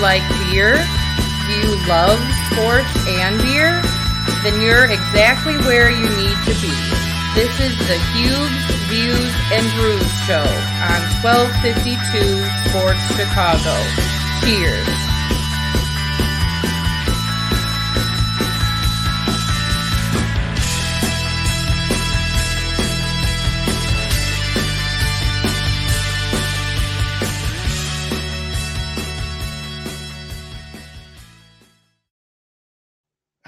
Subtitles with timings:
[0.00, 0.76] like beer?
[1.48, 3.82] You love sports and beer?
[4.42, 6.72] Then you're exactly where you need to be.
[7.34, 10.46] This is the Huebs, Views, and Brews show
[10.88, 12.00] on 1252
[12.70, 13.76] Sports Chicago.
[14.40, 15.09] Cheers.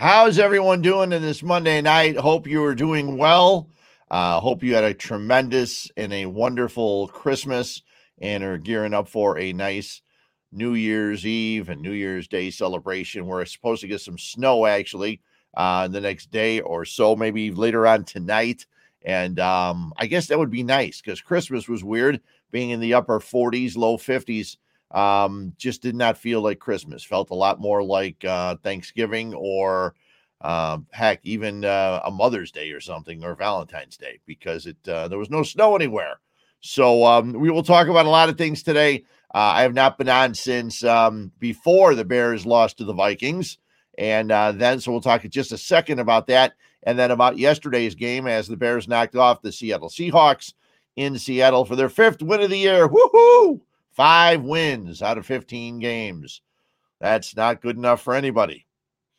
[0.03, 2.17] How's everyone doing in this Monday night?
[2.17, 3.69] Hope you are doing well.
[4.11, 7.83] Uh, hope you had a tremendous and a wonderful Christmas
[8.21, 10.03] and are gearing up for a nice
[10.51, 13.29] New Year's Eve and New Year's Day celebration.
[13.29, 15.21] We're supposed to get some snow actually
[15.57, 18.67] uh, the next day or so, maybe later on tonight.
[19.03, 22.95] And um, I guess that would be nice because Christmas was weird being in the
[22.95, 24.57] upper 40s, low 50s
[24.93, 27.03] um, just did not feel like Christmas.
[27.03, 29.95] Felt a lot more like uh, Thanksgiving or
[30.43, 35.09] uh, heck, even uh, a Mother's Day or something or Valentine's Day because it uh,
[35.09, 36.21] there was no snow anywhere.
[36.61, 39.05] So um, we will talk about a lot of things today.
[39.35, 43.59] Uh, I have not been on since um, before the Bears lost to the Vikings,
[43.97, 47.39] and uh, then so we'll talk in just a second about that, and then about
[47.39, 50.53] yesterday's game as the Bears knocked off the Seattle Seahawks
[50.97, 52.89] in Seattle for their fifth win of the year.
[52.89, 53.61] Woohoo!
[53.93, 56.41] Five wins out of 15 games.
[57.01, 58.67] That's not good enough for anybody.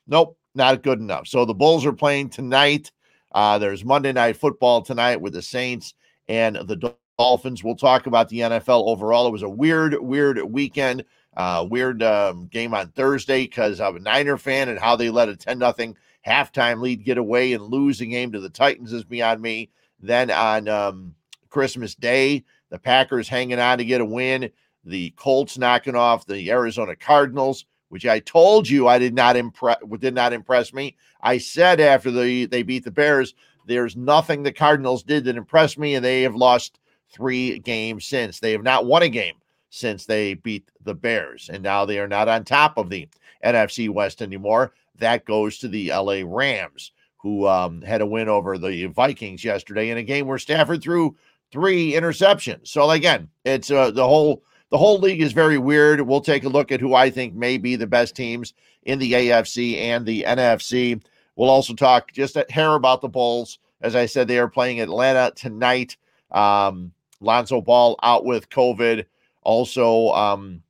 [0.07, 1.27] Nope, not good enough.
[1.27, 2.91] So the Bulls are playing tonight.
[3.31, 5.93] Uh, there's Monday Night Football tonight with the Saints
[6.27, 7.63] and the Dolphins.
[7.63, 9.27] We'll talk about the NFL overall.
[9.27, 11.03] It was a weird, weird weekend.
[11.35, 15.29] Uh, weird um, game on Thursday because I'm a Niner fan and how they let
[15.29, 19.03] a 10 nothing halftime lead get away and lose the game to the Titans is
[19.03, 19.71] beyond me.
[19.99, 21.15] Then on um,
[21.49, 24.51] Christmas Day, the Packers hanging on to get a win
[24.83, 29.77] the Colts knocking off the Arizona Cardinals, which I told you I did not impress
[29.99, 30.97] did not impress me.
[31.21, 33.33] I said after the they beat the Bears,
[33.65, 36.79] there's nothing the Cardinals did that impressed me, and they have lost
[37.11, 38.39] three games since.
[38.39, 39.35] They have not won a game
[39.69, 43.07] since they beat the Bears, and now they are not on top of the
[43.43, 44.73] NFC West anymore.
[44.97, 49.89] That goes to the LA Rams, who um, had a win over the Vikings yesterday
[49.89, 51.15] in a game where Stafford threw
[51.51, 52.67] three interceptions.
[52.67, 56.01] So again, it's uh, the whole the whole league is very weird.
[56.01, 59.11] We'll take a look at who I think may be the best teams in the
[59.11, 60.99] AFC and the NFC.
[61.35, 63.59] We'll also talk just a hair about the Bulls.
[63.81, 65.95] As I said, they are playing Atlanta tonight.
[66.31, 69.05] Um, Lonzo Ball out with COVID.
[69.43, 70.63] Also, um,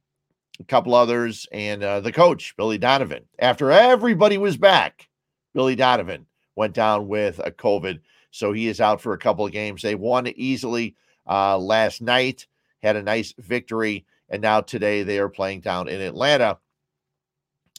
[0.60, 3.24] a couple others, and uh, the coach, Billy Donovan.
[3.40, 5.08] After everybody was back,
[5.54, 6.26] Billy Donovan
[6.58, 8.02] went down with a COVID.
[8.32, 9.82] So he is out for a couple of games.
[9.82, 12.48] They won easily uh, last night
[12.84, 14.06] had a nice victory.
[14.30, 16.60] And now today they are playing down in Atlanta.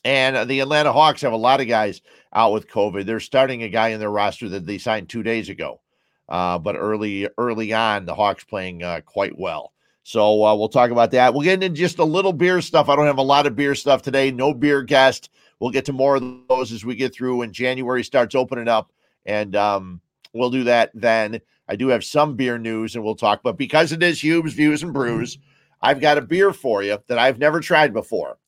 [0.05, 2.03] And the Atlanta Hawks have a lot of guys
[2.35, 3.07] out with COVID.
[3.07, 5.81] They're starting a guy in their roster that they signed two days ago.
[6.29, 9.73] Uh, but early early on, the Hawks playing uh, quite well.
[10.03, 11.33] So uh, we'll talk about that.
[11.33, 12.89] We'll get into just a little beer stuff.
[12.89, 14.31] I don't have a lot of beer stuff today.
[14.31, 15.31] No beer guest.
[15.61, 18.93] We'll get to more of those as we get through when January starts opening up,
[19.25, 20.01] and um,
[20.35, 21.41] we'll do that then.
[21.69, 24.83] I do have some beer news and we'll talk, but because it is Huebs Views
[24.83, 25.39] and Brews,
[25.81, 28.39] I've got a beer for you that I've never tried before.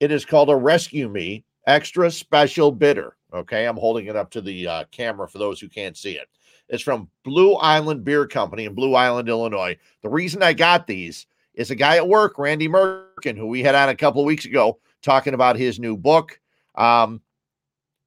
[0.00, 3.16] It is called a Rescue Me Extra Special Bitter.
[3.32, 6.28] Okay, I'm holding it up to the uh, camera for those who can't see it.
[6.68, 9.76] It's from Blue Island Beer Company in Blue Island, Illinois.
[10.02, 13.74] The reason I got these is a guy at work, Randy Merkin, who we had
[13.74, 16.40] on a couple of weeks ago talking about his new book.
[16.74, 17.20] Um,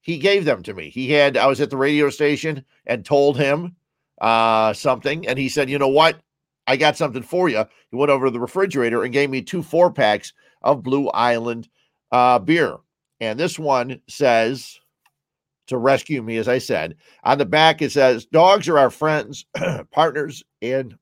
[0.02, 0.90] he gave them to me.
[0.90, 3.76] He had, I was at the radio station and told him
[4.20, 6.20] uh, something, and he said, "You know what?
[6.68, 9.64] I got something for you." He went over to the refrigerator and gave me two
[9.64, 11.70] four packs of Blue Island
[12.12, 12.78] uh, beer,
[13.20, 14.80] and this one says
[15.68, 16.96] to rescue me, as I said.
[17.24, 19.46] On the back, it says, Dogs are our friends,
[19.92, 20.98] partners, and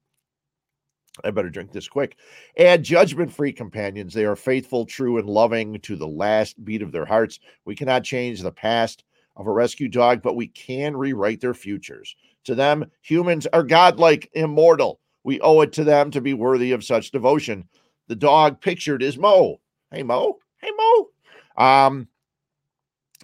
[1.24, 2.18] I better drink this quick.
[2.58, 4.14] And judgment free companions.
[4.14, 7.40] They are faithful, true, and loving to the last beat of their hearts.
[7.64, 9.04] We cannot change the past
[9.36, 12.16] of a rescue dog, but we can rewrite their futures.
[12.46, 15.00] To them, humans are godlike, immortal.
[15.24, 17.68] We owe it to them to be worthy of such devotion.
[18.08, 19.60] The dog pictured is Mo.
[19.92, 20.38] Hey, Mo.
[20.58, 21.64] Hey, Mo.
[21.64, 22.08] Um,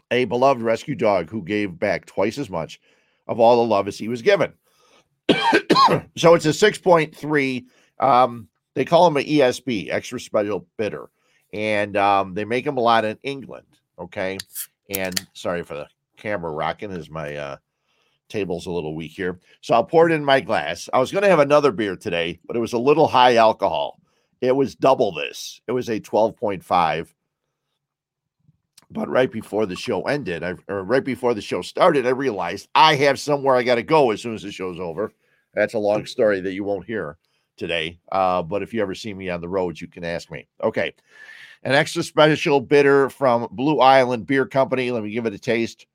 [0.09, 2.79] a beloved rescue dog who gave back twice as much
[3.27, 4.53] of all the love as he was given.
[6.17, 7.65] so it's a 6.3.
[7.99, 11.09] Um, they call him an ESB, extra special bitter.
[11.53, 13.67] And um, they make them a lot in England.
[13.99, 14.37] Okay.
[14.89, 15.87] And sorry for the
[16.21, 17.57] camera rocking as my uh,
[18.29, 19.39] table's a little weak here.
[19.61, 20.89] So I'll pour it in my glass.
[20.93, 23.99] I was going to have another beer today, but it was a little high alcohol.
[24.39, 25.61] It was double this.
[25.67, 27.07] It was a 12.5.
[28.89, 32.67] But right before the show ended, I, or right before the show started, I realized
[32.75, 35.13] I have somewhere I got to go as soon as the show's over.
[35.53, 37.17] That's a long story that you won't hear
[37.57, 37.99] today.
[38.11, 40.47] Uh, but if you ever see me on the roads, you can ask me.
[40.63, 40.93] Okay.
[41.63, 44.91] An extra special bitter from Blue Island Beer Company.
[44.91, 45.85] Let me give it a taste.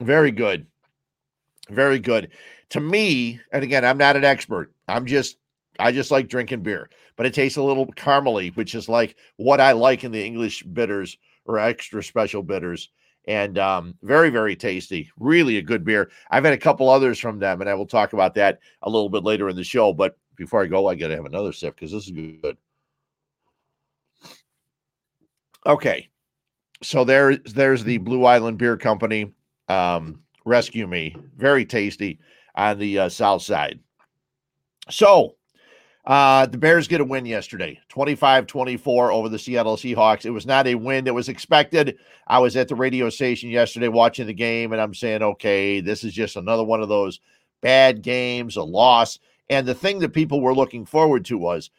[0.00, 0.66] Very good.
[1.70, 2.30] Very good.
[2.70, 4.72] To me, and again, I'm not an expert.
[4.88, 5.38] I'm just
[5.78, 9.60] I just like drinking beer, but it tastes a little caramely, which is like what
[9.60, 11.16] I like in the English bitters
[11.46, 12.90] or extra special bitters.
[13.26, 15.10] And um, very, very tasty.
[15.18, 16.10] Really a good beer.
[16.30, 19.10] I've had a couple others from them, and I will talk about that a little
[19.10, 19.92] bit later in the show.
[19.92, 22.56] But before I go, I got to have another sip because this is good.
[25.66, 26.08] Okay.
[26.82, 29.32] So there's there's the Blue Island Beer Company.
[29.68, 31.16] Um, rescue me.
[31.36, 32.18] Very tasty
[32.54, 33.80] on the uh, south side.
[34.90, 35.36] So
[36.08, 40.24] uh, the Bears get a win yesterday, 25 24 over the Seattle Seahawks.
[40.24, 41.98] It was not a win that was expected.
[42.26, 46.04] I was at the radio station yesterday watching the game, and I'm saying, okay, this
[46.04, 47.20] is just another one of those
[47.60, 49.18] bad games, a loss.
[49.50, 51.70] And the thing that people were looking forward to was,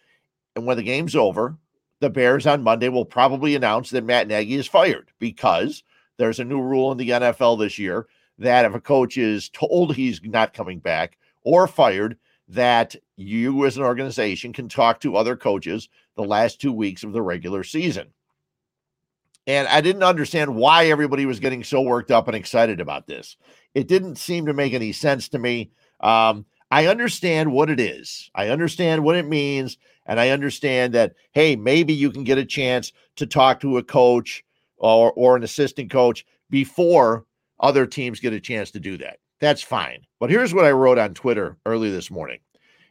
[0.56, 1.58] and when the game's over,
[2.00, 5.84] the Bears on Monday will probably announce that Matt Nagy is fired because
[6.20, 8.08] there's a new rule in the NFL this year
[8.38, 12.18] that if a coach is told he's not coming back or fired,
[12.50, 17.14] that you as an organization can talk to other coaches the last two weeks of
[17.14, 18.08] the regular season.
[19.48, 23.38] And I didn't understand why everybody was getting so worked up and excited about this.
[23.74, 25.72] It didn't seem to make any sense to me.
[26.02, 29.78] Um, I understand what it is, I understand what it means.
[30.06, 33.84] And I understand that, hey, maybe you can get a chance to talk to a
[33.84, 34.44] coach
[34.80, 37.26] or, or an assistant coach before
[37.60, 39.20] other teams get a chance to do that.
[39.40, 40.06] That's fine.
[40.20, 42.40] But here's what I wrote on Twitter early this morning.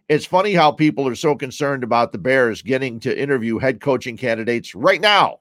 [0.08, 4.16] It's funny how people are so concerned about the Bears getting to interview head coaching
[4.16, 5.40] candidates right now.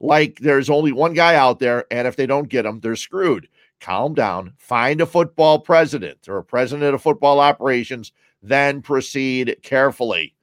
[0.00, 3.48] Like there's only one guy out there, and if they don't get him, they're screwed.
[3.80, 8.12] Calm down, find a football president or a president of football operations,
[8.42, 10.34] then proceed carefully.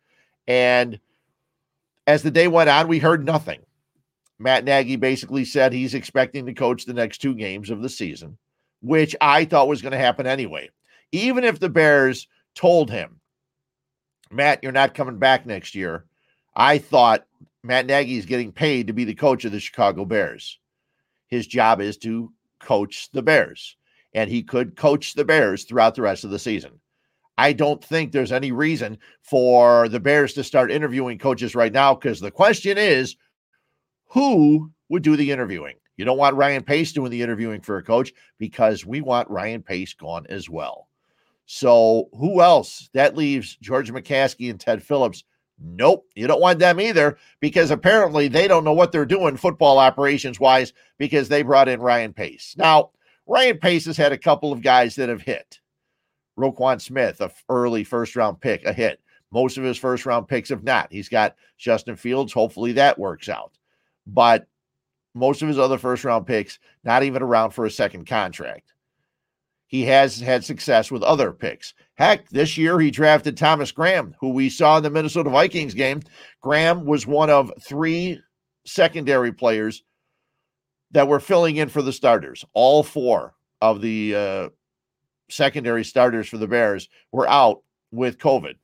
[0.47, 0.99] And
[2.07, 3.59] as the day went on, we heard nothing.
[4.39, 8.37] Matt Nagy basically said he's expecting to coach the next two games of the season
[8.81, 10.69] which I thought was going to happen anyway.
[11.11, 13.19] Even if the Bears told him,
[14.31, 16.05] Matt, you're not coming back next year,
[16.55, 17.25] I thought
[17.63, 20.59] Matt Nagy is getting paid to be the coach of the Chicago Bears.
[21.27, 23.75] His job is to coach the Bears,
[24.13, 26.79] and he could coach the Bears throughout the rest of the season.
[27.37, 31.95] I don't think there's any reason for the Bears to start interviewing coaches right now
[31.95, 33.15] because the question is
[34.09, 35.75] who would do the interviewing?
[35.97, 39.61] You don't want Ryan Pace doing the interviewing for a coach because we want Ryan
[39.61, 40.87] Pace gone as well.
[41.45, 42.89] So who else?
[42.93, 45.23] That leaves George McCaskey and Ted Phillips.
[45.61, 49.77] Nope, you don't want them either because apparently they don't know what they're doing football
[49.77, 52.55] operations wise because they brought in Ryan Pace.
[52.57, 52.91] Now,
[53.27, 55.59] Ryan Pace has had a couple of guys that have hit.
[56.39, 59.01] Roquan Smith, a early first round pick, a hit.
[59.31, 60.91] Most of his first round picks have not.
[60.91, 62.31] He's got Justin Fields.
[62.31, 63.58] Hopefully that works out.
[64.13, 64.47] But
[65.13, 68.73] most of his other first round picks not even around for a second contract.
[69.67, 71.75] He has had success with other picks.
[71.95, 76.01] Heck, this year he drafted Thomas Graham, who we saw in the Minnesota Vikings game.
[76.41, 78.19] Graham was one of three
[78.65, 79.83] secondary players
[80.91, 82.43] that were filling in for the starters.
[82.53, 84.49] All four of the uh,
[85.29, 87.61] secondary starters for the Bears were out
[87.91, 88.55] with COVID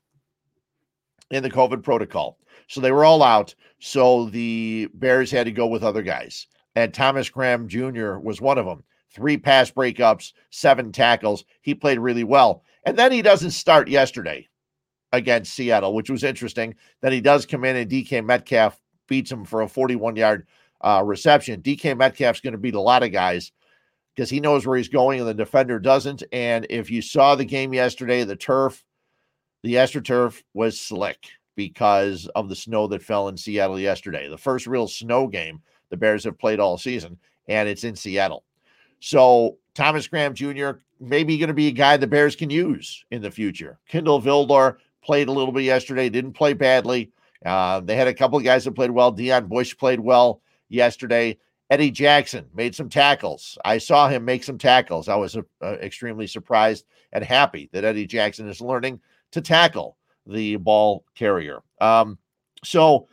[1.29, 2.39] in the COVID protocol.
[2.67, 3.53] So they were all out.
[3.79, 6.47] So the Bears had to go with other guys.
[6.75, 8.17] And Thomas Graham Jr.
[8.17, 8.83] was one of them.
[9.11, 11.45] Three pass breakups, seven tackles.
[11.61, 12.63] He played really well.
[12.85, 14.47] And then he doesn't start yesterday
[15.13, 16.75] against Seattle, which was interesting.
[17.01, 20.47] Then he does come in and DK Metcalf beats him for a 41 yard
[20.81, 21.61] uh, reception.
[21.61, 23.51] DK Metcalf's going to beat a lot of guys
[24.13, 26.23] because he knows where he's going and the defender doesn't.
[26.31, 28.83] And if you saw the game yesterday, the turf,
[29.63, 31.19] the AstroTurf was slick
[31.55, 34.27] because of the snow that fell in Seattle yesterday.
[34.29, 38.43] The first real snow game the Bears have played all season, and it's in Seattle.
[38.99, 40.71] So Thomas Graham Jr.
[40.99, 43.79] maybe going to be a guy the Bears can use in the future.
[43.87, 47.11] Kindle Vildor played a little bit yesterday, didn't play badly.
[47.45, 49.13] Uh, they had a couple of guys that played well.
[49.13, 51.37] Deon Bush played well yesterday.
[51.69, 53.57] Eddie Jackson made some tackles.
[53.65, 55.07] I saw him make some tackles.
[55.07, 58.99] I was uh, extremely surprised and happy that Eddie Jackson is learning
[59.31, 61.61] to tackle the ball carrier.
[61.79, 62.17] Um,
[62.63, 63.07] so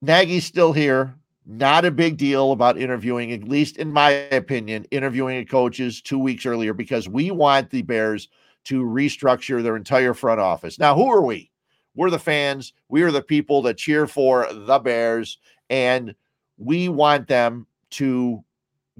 [0.00, 1.14] Nagy's still here.
[1.44, 6.46] Not a big deal about interviewing, at least in my opinion, interviewing coaches two weeks
[6.46, 8.28] earlier because we want the Bears
[8.64, 10.78] to restructure their entire front office.
[10.78, 11.50] Now, who are we?
[11.94, 12.72] We're the fans.
[12.88, 15.38] We are the people that cheer for the Bears,
[15.68, 16.14] and
[16.58, 18.44] we want them to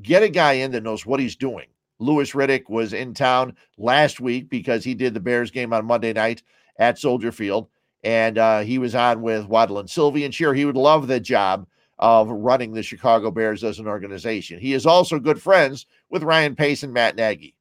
[0.02, 1.66] get a guy in that knows what he's doing.
[2.00, 6.12] Louis Riddick was in town last week because he did the Bears game on Monday
[6.12, 6.42] night
[6.78, 7.68] at Soldier Field,
[8.02, 10.24] and uh, he was on with Waddle and Silvy.
[10.24, 11.66] And sure, he would love the job
[11.98, 14.58] of running the Chicago Bears as an organization.
[14.58, 17.54] He is also good friends with Ryan Pace and Matt Nagy.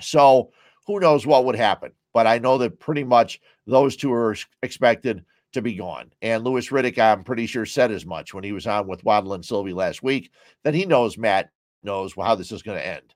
[0.00, 0.50] So
[0.86, 1.92] who knows what would happen?
[2.12, 6.12] But I know that pretty much those two are expected to be gone.
[6.22, 9.34] And Louis Riddick, I'm pretty sure, said as much when he was on with Waddle
[9.34, 10.30] and Silvy last week
[10.64, 11.50] that he knows Matt
[11.82, 13.14] knows how this is going to end.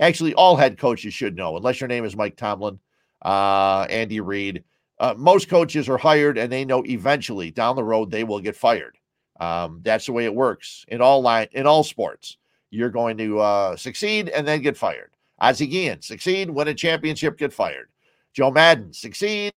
[0.00, 2.78] Actually, all head coaches should know, unless your name is Mike Tomlin,
[3.22, 4.64] uh, Andy Reid.
[5.00, 8.56] Uh, most coaches are hired and they know eventually down the road they will get
[8.56, 8.98] fired.
[9.38, 12.36] Um, that's the way it works in all line in all sports.
[12.70, 15.12] You're going to uh, succeed and then get fired.
[15.40, 17.88] Ozzie Guillen, succeed, win a championship, get fired.
[18.32, 19.52] Joe Maddon succeed,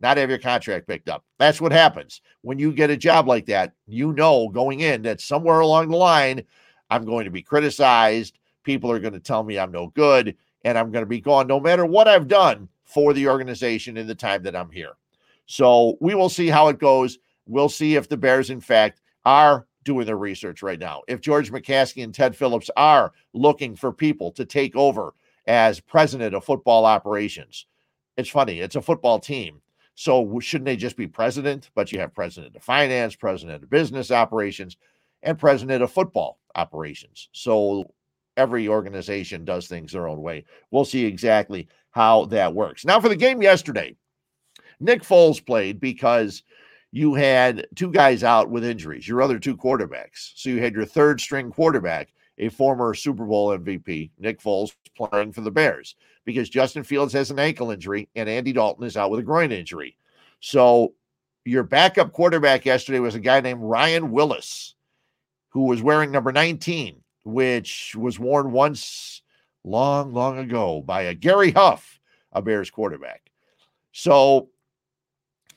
[0.00, 1.24] not have your contract picked up.
[1.38, 3.72] That's what happens when you get a job like that.
[3.86, 6.42] You know going in that somewhere along the line,
[6.90, 8.38] I'm going to be criticized.
[8.64, 11.46] People are going to tell me I'm no good, and I'm going to be gone
[11.46, 14.92] no matter what I've done for the organization in the time that I'm here.
[15.46, 17.18] So we will see how it goes.
[17.46, 21.02] We'll see if the Bears, in fact, are doing their research right now.
[21.08, 25.14] If George McCaskey and Ted Phillips are looking for people to take over
[25.46, 27.66] as president of football operations,
[28.16, 29.60] it's funny, it's a football team.
[29.94, 31.70] So shouldn't they just be president?
[31.74, 34.76] But you have president of finance, president of business operations,
[35.22, 37.28] and president of football operations.
[37.32, 37.92] So
[38.36, 40.44] every organization does things their own way.
[40.70, 42.84] We'll see exactly how that works.
[42.84, 43.96] Now, for the game yesterday,
[44.80, 46.42] Nick Foles played because
[46.90, 50.32] you had two guys out with injuries, your other two quarterbacks.
[50.34, 55.32] So you had your third string quarterback, a former Super Bowl MVP, Nick Foles, playing
[55.32, 59.10] for the Bears because Justin Fields has an ankle injury and Andy Dalton is out
[59.10, 59.96] with a groin injury.
[60.40, 60.94] So
[61.44, 64.74] your backup quarterback yesterday was a guy named Ryan Willis,
[65.50, 69.22] who was wearing number 19, which was worn once
[69.64, 72.00] long, long ago by a Gary Huff,
[72.32, 73.30] a Bears quarterback.
[73.92, 74.48] So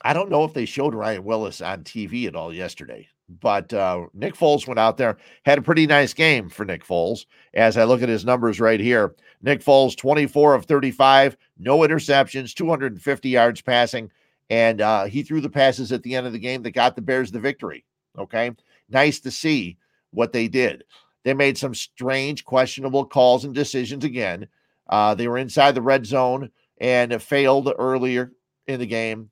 [0.02, 3.08] I don't know if they showed Ryan Willis on TV at all yesterday,
[3.40, 7.26] but uh, Nick Foles went out there, had a pretty nice game for Nick Foles.
[7.54, 12.54] As I look at his numbers right here, Nick Foles, 24 of 35, no interceptions,
[12.54, 14.10] 250 yards passing,
[14.50, 17.02] and uh, he threw the passes at the end of the game that got the
[17.02, 17.84] Bears the victory.
[18.18, 18.52] Okay.
[18.88, 19.76] Nice to see
[20.10, 20.84] what they did.
[21.26, 24.46] They made some strange, questionable calls and decisions again.
[24.88, 28.30] Uh, they were inside the red zone and failed earlier
[28.68, 29.30] in the game.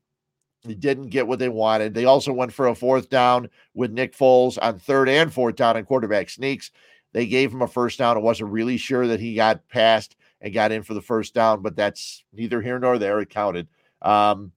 [0.64, 1.94] They didn't get what they wanted.
[1.94, 5.76] They also went for a fourth down with Nick Foles on third and fourth down
[5.76, 6.72] and quarterback sneaks.
[7.12, 8.16] They gave him a first down.
[8.16, 11.62] I wasn't really sure that he got past and got in for the first down,
[11.62, 13.20] but that's neither here nor there.
[13.20, 13.68] It counted.
[14.02, 14.50] Um,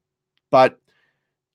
[0.49, 0.79] but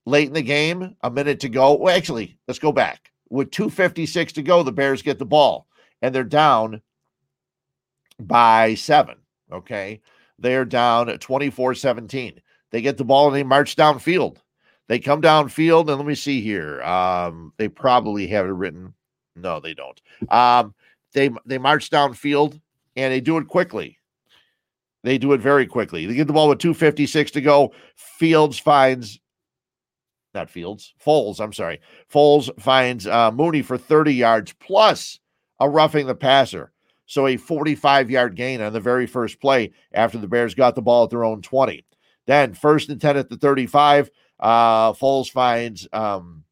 [0.05, 1.73] late in the game, a minute to go.
[1.73, 3.11] Well, actually, let's go back.
[3.29, 5.67] With 256 to go, the Bears get the ball
[6.03, 6.81] and they're down
[8.19, 9.15] by seven.
[9.51, 10.01] Okay.
[10.37, 12.41] They're down 24 17.
[12.71, 14.37] They get the ball and they march downfield.
[14.89, 16.83] They come downfield, and let me see here.
[16.83, 18.93] Um, they probably have it written.
[19.35, 19.99] No, they don't.
[20.29, 20.75] Um,
[21.13, 22.59] they they march downfield
[22.95, 23.97] and they do it quickly.
[25.03, 26.05] They do it very quickly.
[26.05, 27.73] They get the ball with 256 to go.
[27.95, 29.19] Fields finds
[30.33, 31.79] not Fields, Foles, I'm sorry.
[32.11, 35.19] Foles finds uh, Mooney for 30 yards plus
[35.63, 36.71] a roughing the passer.
[37.05, 40.81] So a 45 yard gain on the very first play after the Bears got the
[40.81, 41.85] ball at their own 20.
[42.25, 46.43] Then first and 10 at the 35, uh, Foles finds um,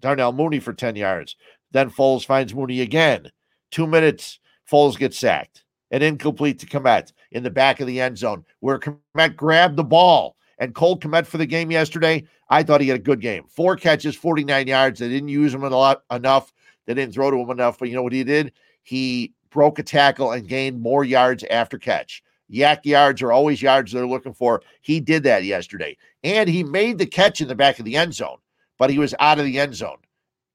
[0.00, 1.36] Darnell Mooney for 10 yards.
[1.70, 3.30] Then Foles finds Mooney again.
[3.70, 5.64] Two minutes, Foles gets sacked.
[5.90, 9.84] An incomplete to Kmet in the back of the end zone where Kmet grabbed the
[9.84, 10.36] ball.
[10.58, 13.44] And Cole Kmet for the game yesterday, I thought he had a good game.
[13.48, 14.98] Four catches, 49 yards.
[14.98, 16.52] They didn't use him a lot enough.
[16.88, 17.78] They didn't throw to him enough.
[17.78, 18.52] But you know what he did?
[18.82, 22.22] He broke a tackle and gained more yards after catch.
[22.50, 24.62] YAC yards are always yards they're looking for.
[24.80, 25.98] He did that yesterday.
[26.24, 28.38] And he made the catch in the back of the end zone,
[28.78, 29.98] but he was out of the end zone.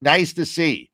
[0.01, 0.89] Nice to see.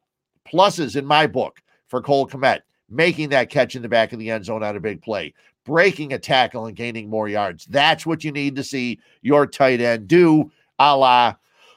[0.46, 4.30] Pluses in my book for Cole Kmet, making that catch in the back of the
[4.30, 7.66] end zone on a big play, breaking a tackle and gaining more yards.
[7.66, 11.36] That's what you need to see your tight end do, a la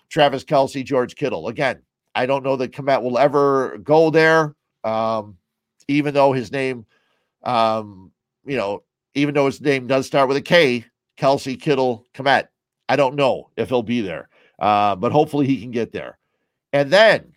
[0.09, 1.47] Travis Kelce, George Kittle.
[1.47, 1.81] Again,
[2.15, 4.55] I don't know that Kmet will ever go there,
[4.85, 5.37] um,
[5.89, 6.87] even though his name,
[7.43, 8.13] um,
[8.45, 8.83] you know,
[9.15, 10.85] even though his name does start with a K,
[11.19, 12.49] Kelce Kittle Kmet.
[12.89, 14.29] I don't know if he'll be there,
[14.59, 16.19] uh, but hopefully he can get there.
[16.73, 17.33] And then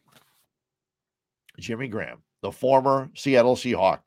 [1.60, 4.00] Jimmy Graham, the former Seattle Seahawk,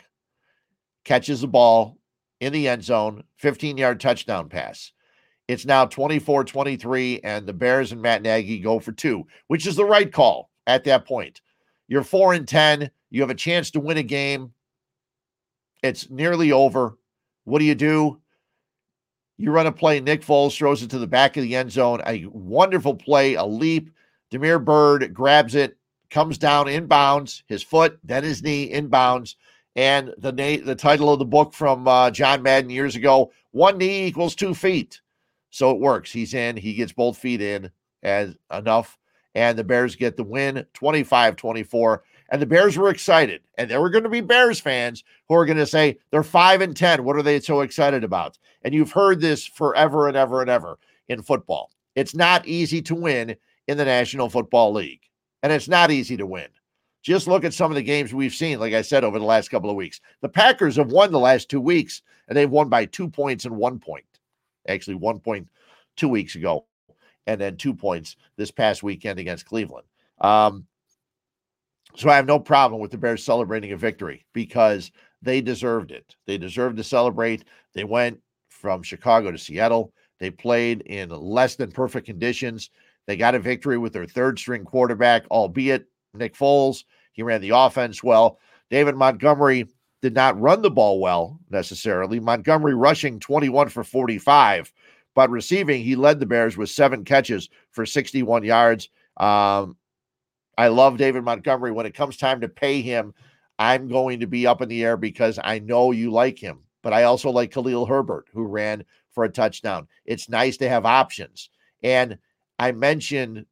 [1.04, 1.96] catches the ball
[2.40, 4.92] in the end zone, 15 yard touchdown pass.
[5.48, 9.76] It's now 24 23, and the Bears and Matt Nagy go for two, which is
[9.76, 11.40] the right call at that point.
[11.88, 12.90] You're four and 10.
[13.10, 14.52] You have a chance to win a game.
[15.82, 16.96] It's nearly over.
[17.44, 18.20] What do you do?
[19.38, 19.98] You run a play.
[20.00, 22.02] Nick Foles throws it to the back of the end zone.
[22.06, 23.90] A wonderful play, a leap.
[24.30, 25.78] Damiere Byrd grabs it,
[26.10, 29.36] comes down inbounds, his foot, then his knee inbounds.
[29.74, 33.78] And the na- the title of the book from uh, John Madden years ago: one
[33.78, 35.00] knee equals two feet.
[35.50, 36.12] So it works.
[36.12, 36.56] He's in.
[36.56, 37.70] He gets both feet in
[38.02, 38.98] as enough.
[39.38, 42.02] And the Bears get the win 25 24.
[42.30, 43.40] And the Bears were excited.
[43.56, 46.60] And there were going to be Bears fans who are going to say, they're 5
[46.60, 47.04] and 10.
[47.04, 48.36] What are they so excited about?
[48.62, 50.78] And you've heard this forever and ever and ever
[51.08, 51.70] in football.
[51.94, 53.36] It's not easy to win
[53.68, 55.02] in the National Football League.
[55.44, 56.48] And it's not easy to win.
[57.02, 59.50] Just look at some of the games we've seen, like I said, over the last
[59.50, 60.00] couple of weeks.
[60.20, 63.56] The Packers have won the last two weeks, and they've won by two points and
[63.56, 64.04] one point
[64.68, 65.48] actually one point
[65.96, 66.66] two weeks ago,
[67.28, 69.86] and then two points this past weekend against Cleveland.
[70.20, 70.66] Um,
[71.94, 76.16] so I have no problem with the Bears celebrating a victory because they deserved it.
[76.26, 77.44] They deserved to celebrate.
[77.74, 78.18] They went
[78.48, 79.92] from Chicago to Seattle.
[80.18, 82.70] They played in less than perfect conditions.
[83.06, 86.84] They got a victory with their third string quarterback, albeit Nick Foles.
[87.12, 88.38] He ran the offense well.
[88.70, 89.66] David Montgomery
[90.00, 92.20] did not run the ball well necessarily.
[92.20, 94.72] Montgomery rushing 21 for 45,
[95.18, 98.88] but receiving, he led the Bears with seven catches for 61 yards.
[99.16, 99.76] Um,
[100.56, 101.72] I love David Montgomery.
[101.72, 103.12] When it comes time to pay him,
[103.58, 106.60] I'm going to be up in the air because I know you like him.
[106.84, 109.88] But I also like Khalil Herbert, who ran for a touchdown.
[110.04, 111.50] It's nice to have options.
[111.82, 112.18] And
[112.60, 113.44] I mentioned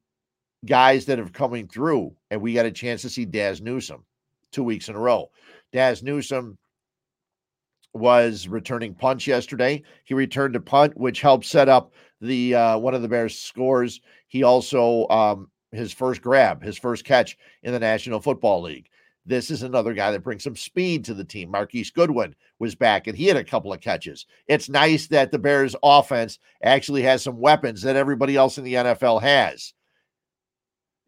[0.65, 4.05] guys that have coming through, and we got a chance to see Dazz Newsome
[4.53, 5.31] two weeks in a row.
[5.73, 6.57] Dazz Newsome
[7.97, 9.83] was returning punch yesterday.
[10.05, 14.01] He returned a punt, which helped set up the uh, one of the Bears' scores.
[14.27, 18.89] He also um, his first grab, his first catch in the National Football League.
[19.25, 21.51] This is another guy that brings some speed to the team.
[21.51, 24.25] Marquise Goodwin was back and he had a couple of catches.
[24.47, 28.75] It's nice that the Bears offense actually has some weapons that everybody else in the
[28.75, 29.73] NFL has,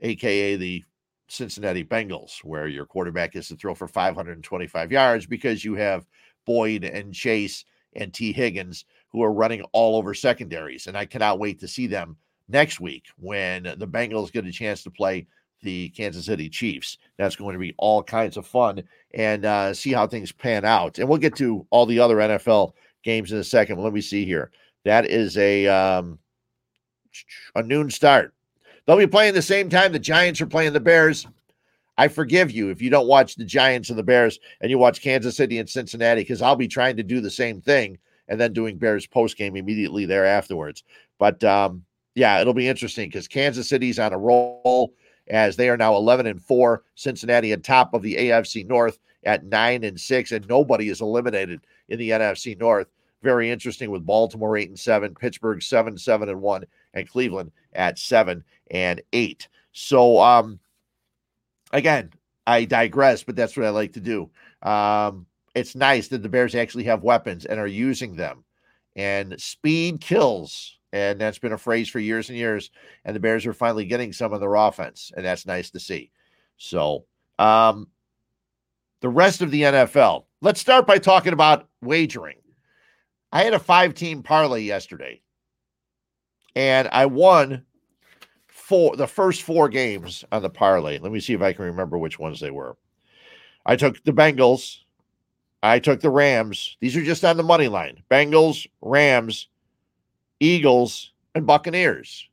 [0.02, 0.84] aka the
[1.30, 6.06] Cincinnati Bengals, where your quarterback is to throw for 525 yards because you have
[6.50, 7.64] Boyd and Chase
[7.96, 10.88] and Tee Higgins who are running all over secondaries.
[10.88, 14.82] And I cannot wait to see them next week when the Bengals get a chance
[14.82, 15.28] to play
[15.62, 16.98] the Kansas City Chiefs.
[17.20, 18.82] That's going to be all kinds of fun
[19.14, 20.98] and uh, see how things pan out.
[20.98, 23.78] And we'll get to all the other NFL games in a second.
[23.78, 24.50] Let me see here.
[24.86, 26.18] That is a um,
[27.54, 28.34] a noon start.
[28.88, 31.28] They'll be playing the same time the Giants are playing the Bears.
[32.00, 35.02] I forgive you if you don't watch the Giants and the Bears and you watch
[35.02, 37.98] Kansas City and Cincinnati because I'll be trying to do the same thing
[38.30, 40.86] and then doing Bears post game immediately there afterwards.
[41.18, 41.84] But um,
[42.16, 44.94] yeah, it'll be interesting because Kansas City's on a roll
[45.28, 46.84] as they are now 11 and 4.
[46.96, 51.60] Cincinnati at top of the AFC North at 9 and 6, and nobody is eliminated
[51.90, 52.88] in the NFC North.
[53.24, 58.00] Very interesting with Baltimore 8 and 7, Pittsburgh 7 7 and 1, and Cleveland at
[58.00, 59.50] 7 and eight.
[59.74, 60.60] So, um,
[61.72, 62.12] again,
[62.48, 64.30] I digress, but that's what I like to do.
[64.62, 68.44] Um, it's nice that the Bears actually have weapons and are using them.
[68.96, 70.78] And speed kills.
[70.92, 72.72] And that's been a phrase for years and years.
[73.06, 75.12] And the Bears are finally getting some of their offense.
[75.16, 76.12] And that's nice to see.
[76.58, 77.06] So,
[77.38, 77.88] um,
[79.02, 82.36] the rest of the NFL, let's start by talking about wagering.
[83.32, 85.22] I had a five team parlay yesterday,
[86.56, 87.64] and I won
[88.70, 91.00] four the first four games on the parlay.
[91.00, 92.78] Let me see if I can remember which ones they were.
[93.66, 94.78] I took the Bengals.
[95.64, 96.78] I took the Rams.
[96.80, 98.04] These are just on the money line.
[98.12, 99.48] Bengals, Rams,
[100.40, 102.30] Eagles, and Buccaneers.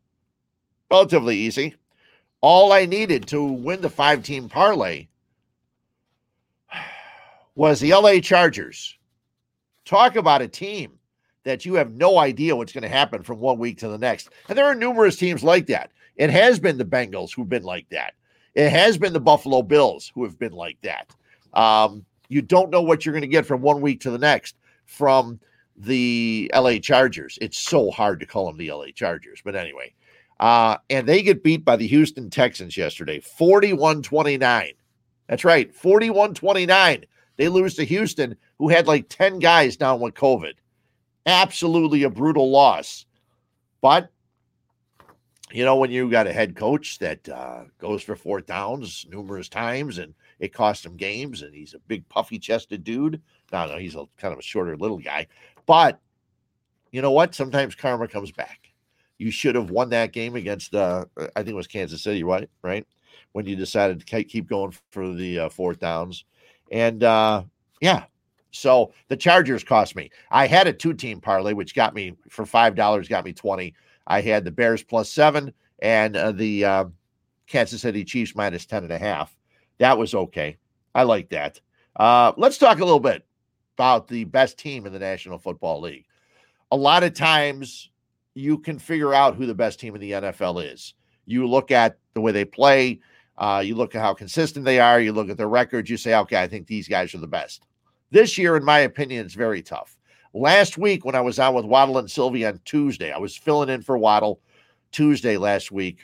[0.91, 1.75] Relatively easy.
[2.43, 5.09] All I needed to win the five team parlay
[7.55, 8.95] was the LA Chargers.
[9.87, 10.99] Talk about a team
[11.45, 14.29] that you have no idea what's going to happen from one week to the next.
[14.49, 15.93] And there are numerous teams like that.
[16.17, 18.15] It has been the Bengals who've been like that.
[18.55, 21.15] It has been the Buffalo Bills who have been like that.
[21.53, 24.57] Um, you don't know what you're going to get from one week to the next
[24.87, 25.39] from
[25.77, 27.39] the LA Chargers.
[27.41, 29.41] It's so hard to call them the LA Chargers.
[29.45, 29.93] But anyway,
[30.41, 34.73] uh, and they get beat by the Houston Texans yesterday 41 29.
[35.29, 37.05] That's right, 41 29.
[37.37, 40.55] They lose to Houston, who had like 10 guys down with COVID.
[41.27, 43.05] Absolutely a brutal loss.
[43.83, 44.11] But
[45.53, 49.49] you know, when you got a head coach that uh, goes for fourth downs numerous
[49.49, 53.21] times and it cost him games, and he's a big puffy chested dude.
[53.53, 55.27] No, no, he's a kind of a shorter little guy.
[55.67, 56.01] But
[56.91, 57.35] you know what?
[57.35, 58.73] Sometimes karma comes back.
[59.19, 62.51] You should have won that game against uh I think it was Kansas City, right?
[62.63, 62.87] Right?
[63.33, 66.25] When you decided to keep going for the uh, fourth downs.
[66.71, 67.45] And uh
[67.81, 68.05] yeah,
[68.51, 70.11] so the Chargers cost me.
[70.31, 73.75] I had a two team parlay, which got me for $5, got me 20.
[74.07, 76.85] I had the Bears plus seven and uh, the uh,
[77.47, 79.37] Kansas City Chiefs minus 10 and a half.
[79.79, 80.57] That was okay.
[80.95, 81.61] I like that.
[81.97, 83.27] Uh, let's talk a little bit
[83.77, 86.07] about the best team in the National Football League.
[86.73, 87.91] A lot of times
[88.35, 90.95] you can figure out who the best team in the NFL is.
[91.27, 93.01] You look at the way they play,
[93.39, 96.15] uh, you look at how consistent they are, you look at their records, you say,
[96.15, 97.65] okay, I think these guys are the best.
[98.11, 99.96] This year, in my opinion, it's very tough.
[100.37, 103.71] Last week, when I was out with Waddle and Silvy on Tuesday, I was filling
[103.71, 104.43] in for Waddle
[104.93, 106.01] Tuesday last week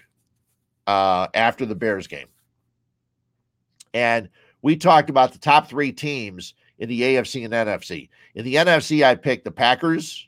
[0.87, 2.29] uh, after the Bears game.
[3.93, 4.31] And
[4.63, 8.09] we talked about the top three teams in the AFC and NFC.
[8.35, 10.27] In the NFC, I picked the Packers,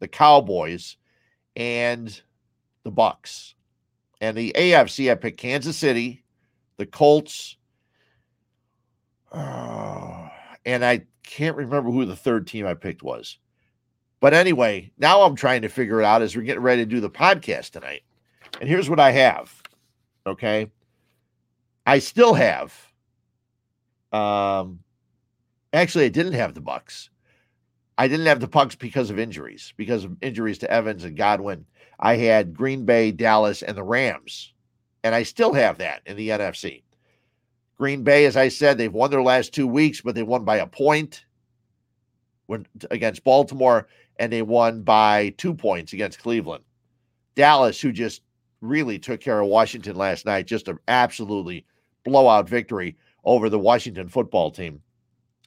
[0.00, 0.96] the Cowboys,
[1.54, 2.20] and
[2.82, 3.54] the Bucks.
[4.20, 6.24] And the AFC, I picked Kansas City,
[6.78, 7.56] the Colts,
[9.30, 10.30] uh,
[10.66, 13.38] and I can't remember who the third team I picked was.
[14.20, 17.00] But anyway, now I'm trying to figure it out as we're getting ready to do
[17.00, 18.02] the podcast tonight.
[18.60, 19.62] And here's what I have.
[20.26, 20.70] Okay.
[21.86, 22.74] I still have
[24.12, 24.80] um
[25.72, 27.10] actually I didn't have the Bucks.
[27.98, 31.64] I didn't have the Bucks because of injuries, because of injuries to Evans and Godwin.
[31.98, 34.52] I had Green Bay, Dallas, and the Rams.
[35.02, 36.82] And I still have that in the NFC.
[37.78, 40.56] Green Bay, as I said, they've won their last two weeks, but they won by
[40.56, 41.24] a point
[42.46, 43.86] when, against Baltimore,
[44.18, 46.64] and they won by two points against Cleveland.
[47.34, 48.22] Dallas, who just
[48.62, 51.66] really took care of Washington last night, just an absolutely
[52.04, 54.80] blowout victory over the Washington football team.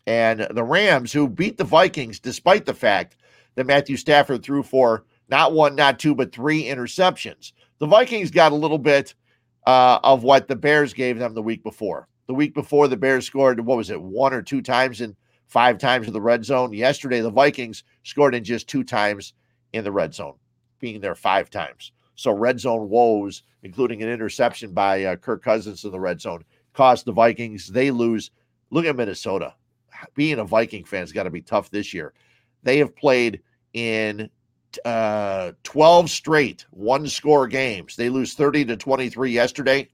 [0.05, 3.15] And the Rams, who beat the Vikings despite the fact
[3.55, 7.53] that Matthew Stafford threw for not one, not two, but three interceptions.
[7.79, 9.15] The Vikings got a little bit
[9.65, 12.07] uh, of what the Bears gave them the week before.
[12.29, 15.15] The week before, the Bears scored, what was it, one or two times in
[15.47, 16.71] five times in the red zone.
[16.71, 19.33] Yesterday, the Vikings scored in just two times
[19.73, 20.35] in the red zone,
[20.77, 21.91] being there five times.
[22.13, 26.43] So, red zone woes, including an interception by uh, Kirk Cousins in the red zone,
[26.73, 27.65] cost the Vikings.
[27.65, 28.29] They lose.
[28.69, 29.55] Look at Minnesota.
[30.13, 32.13] Being a Viking fan has got to be tough this year.
[32.61, 33.41] They have played
[33.73, 34.29] in
[34.85, 37.95] uh, 12 straight one score games.
[37.95, 39.89] They lose 30 to 23 yesterday.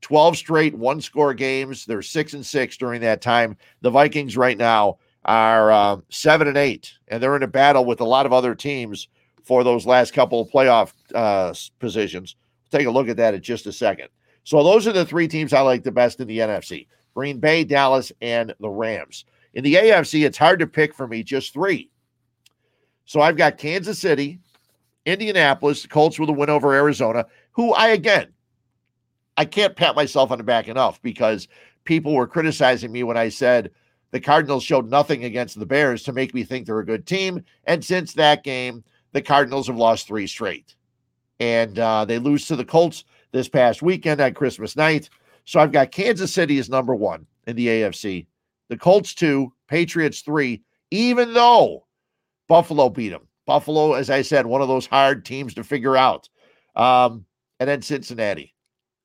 [0.00, 1.84] 12 straight one score games.
[1.84, 3.56] They're six and six during that time.
[3.80, 8.00] The Vikings right now are uh, seven and eight, and they're in a battle with
[8.00, 9.08] a lot of other teams
[9.44, 12.36] for those last couple of playoff uh, positions.
[12.70, 14.08] take a look at that in just a second.
[14.44, 17.64] So those are the three teams I like the best in the NFC: Green Bay,
[17.64, 19.24] Dallas, and the Rams.
[19.54, 21.90] In the AFC, it's hard to pick for me just three.
[23.04, 24.38] So I've got Kansas City,
[25.06, 28.28] Indianapolis, Colts with a win over Arizona, who I again
[29.38, 31.46] I can't pat myself on the back enough because
[31.84, 33.70] people were criticizing me when I said
[34.10, 37.44] the Cardinals showed nothing against the Bears to make me think they're a good team.
[37.62, 40.74] And since that game, the Cardinals have lost three straight.
[41.38, 45.08] And uh, they lose to the Colts this past weekend on Christmas night.
[45.44, 48.26] So I've got Kansas City as number one in the AFC,
[48.68, 51.86] the Colts two, Patriots three, even though
[52.48, 53.28] Buffalo beat them.
[53.46, 56.28] Buffalo, as I said, one of those hard teams to figure out.
[56.74, 57.24] Um,
[57.60, 58.52] and then Cincinnati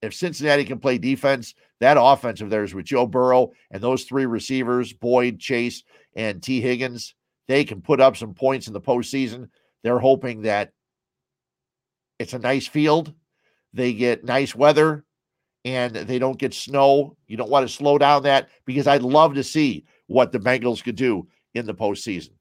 [0.03, 4.25] if Cincinnati can play defense, that offense of theirs with Joe Burrow and those three
[4.25, 7.15] receivers, Boyd, Chase, and Tee Higgins,
[7.47, 9.47] they can put up some points in the postseason.
[9.81, 10.71] They're hoping that
[12.19, 13.13] it's a nice field,
[13.73, 15.05] they get nice weather,
[15.63, 17.15] and they don't get snow.
[17.27, 20.83] You don't want to slow down that because I'd love to see what the Bengals
[20.83, 22.31] could do in the postseason.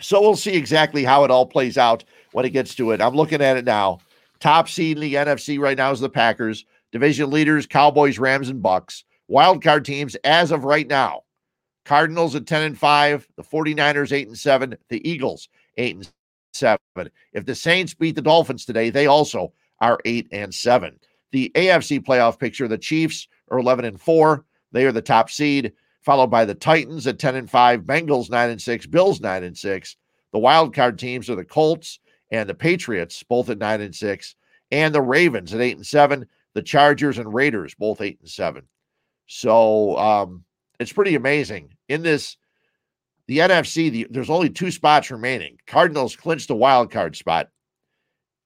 [0.00, 3.02] So we'll see exactly how it all plays out when it gets to it.
[3.02, 3.98] I'm looking at it now.
[4.40, 6.64] Top seed in the NFC right now is the Packers.
[6.92, 9.04] Division leaders, Cowboys, Rams, and Bucks.
[9.26, 11.22] Wild card teams as of right now.
[11.84, 16.10] Cardinals at 10 and 5, the 49ers 8 and 7, the Eagles 8 and
[16.52, 16.78] 7.
[17.32, 20.98] If the Saints beat the Dolphins today, they also are 8 and 7.
[21.32, 24.44] The AFC playoff picture, the Chiefs are 11 and 4.
[24.72, 25.72] They are the top seed,
[26.02, 29.56] followed by the Titans at 10 and 5, Bengals 9 and 6, Bills 9 and
[29.56, 29.96] 6.
[30.32, 34.34] The wild card teams are the Colts, and the Patriots, both at nine and six,
[34.70, 38.64] and the Ravens at eight and seven, the Chargers and Raiders, both eight and seven.
[39.26, 40.44] So um,
[40.78, 41.74] it's pretty amazing.
[41.88, 42.36] In this,
[43.26, 45.58] the NFC, the, there's only two spots remaining.
[45.66, 47.50] Cardinals clinched a wild card spot.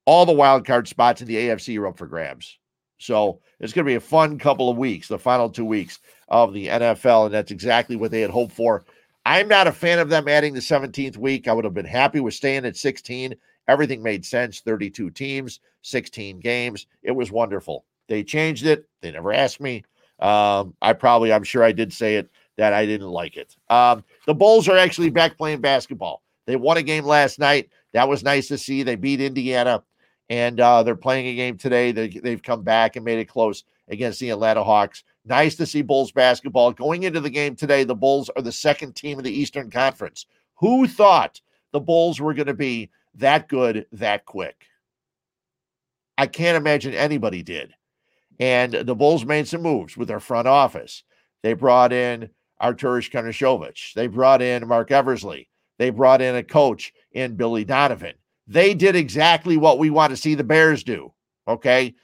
[0.04, 2.58] All the wild card spots in the AFC are up for grabs.
[2.98, 6.52] So it's going to be a fun couple of weeks, the final two weeks of
[6.52, 8.84] the NFL, and that's exactly what they had hoped for.
[9.24, 11.46] I'm not a fan of them adding the 17th week.
[11.46, 13.34] I would have been happy with staying at 16.
[13.68, 16.86] Everything made sense 32 teams, 16 games.
[17.02, 17.84] It was wonderful.
[18.08, 18.88] They changed it.
[19.00, 19.84] They never asked me.
[20.18, 23.56] Um, I probably, I'm sure I did say it that I didn't like it.
[23.70, 26.22] Um, the Bulls are actually back playing basketball.
[26.46, 27.70] They won a game last night.
[27.92, 28.82] That was nice to see.
[28.82, 29.82] They beat Indiana,
[30.28, 31.92] and uh, they're playing a game today.
[31.92, 35.04] They, they've come back and made it close against the Atlanta Hawks.
[35.24, 36.72] Nice to see Bulls basketball.
[36.72, 40.26] Going into the game today, the Bulls are the second team in the Eastern Conference.
[40.56, 41.40] Who thought
[41.72, 44.66] the Bulls were going to be that good that quick?
[46.18, 47.74] I can't imagine anybody did.
[48.38, 51.04] And the Bulls made some moves with their front office.
[51.42, 53.92] They brought in Arturas Karnisovas.
[53.94, 55.48] They brought in Marc Eversley.
[55.78, 58.14] They brought in a coach in Billy Donovan.
[58.46, 61.12] They did exactly what we want to see the Bears do.
[61.48, 61.94] Okay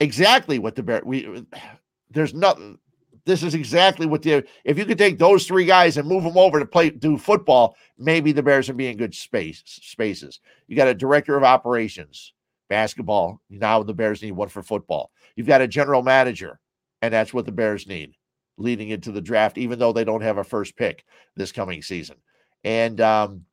[0.00, 1.44] exactly what the Bear we
[2.10, 2.78] there's nothing
[3.24, 6.38] this is exactly what the if you could take those three guys and move them
[6.38, 10.40] over to play do football, maybe the Bears would be in good space spaces.
[10.68, 12.32] You got a director of operations,
[12.68, 13.40] basketball.
[13.50, 15.10] Now the Bears need one for football.
[15.36, 16.60] You've got a general manager,
[17.02, 18.14] and that's what the Bears need
[18.56, 21.04] leading into the draft, even though they don't have a first pick
[21.34, 22.16] this coming season.
[22.62, 23.44] And um,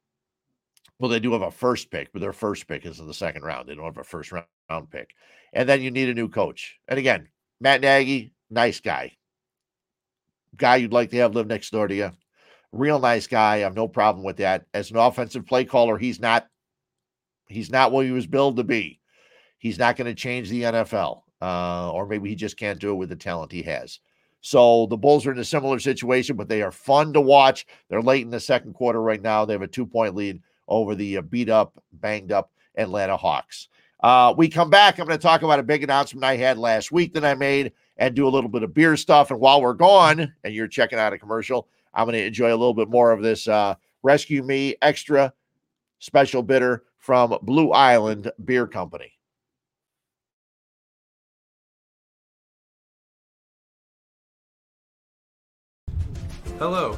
[0.99, 3.43] well, they do have a first pick, but their first pick is in the second
[3.43, 3.67] round.
[3.67, 5.11] They don't have a first round pick.
[5.53, 6.77] And then you need a new coach.
[6.87, 9.16] And again, Matt Nagy, nice guy.
[10.57, 12.11] Guy you'd like to have live next door to you.
[12.71, 13.55] Real nice guy.
[13.55, 14.65] I have no problem with that.
[14.73, 16.47] As an offensive play caller, he's not
[17.47, 18.99] he's not what he was billed to be.
[19.57, 21.21] He's not going to change the NFL.
[21.41, 23.99] Uh, or maybe he just can't do it with the talent he has.
[24.41, 27.65] So the Bulls are in a similar situation, but they are fun to watch.
[27.89, 29.45] They're late in the second quarter right now.
[29.45, 33.69] They have a two point lead over the uh, beat up, banged up Atlanta Hawks.
[34.01, 34.99] Uh, we come back.
[34.99, 37.73] I'm going to talk about a big announcement I had last week that I made
[37.97, 39.31] and do a little bit of beer stuff.
[39.31, 42.51] And while we're gone and you're checking out a commercial, I'm going to enjoy a
[42.51, 45.33] little bit more of this uh, Rescue Me Extra
[45.99, 49.13] Special Bitter from Blue Island Beer Company.
[56.59, 56.97] Hello.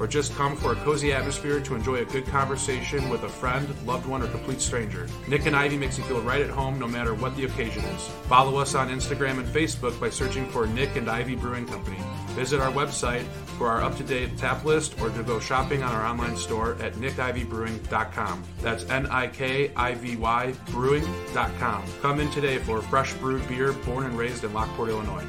[0.00, 3.68] or just come for a cozy atmosphere to enjoy a good conversation with a friend,
[3.86, 5.06] loved one, or complete stranger.
[5.28, 8.08] Nik and Ivy makes you feel right at home no matter what the occasion is.
[8.26, 11.98] Follow us on Instagram and Facebook by searching for Nik and Ivy Brewing Company.
[12.30, 13.24] Visit our website
[13.58, 16.76] for our up to date tap list or to go shopping on our online store
[16.80, 18.42] at nikivybrewing.com.
[18.62, 21.84] That's N I K I V Y brewing.com.
[22.00, 25.26] Come in today for a fresh brewed beer born and raised in Lockport, Illinois.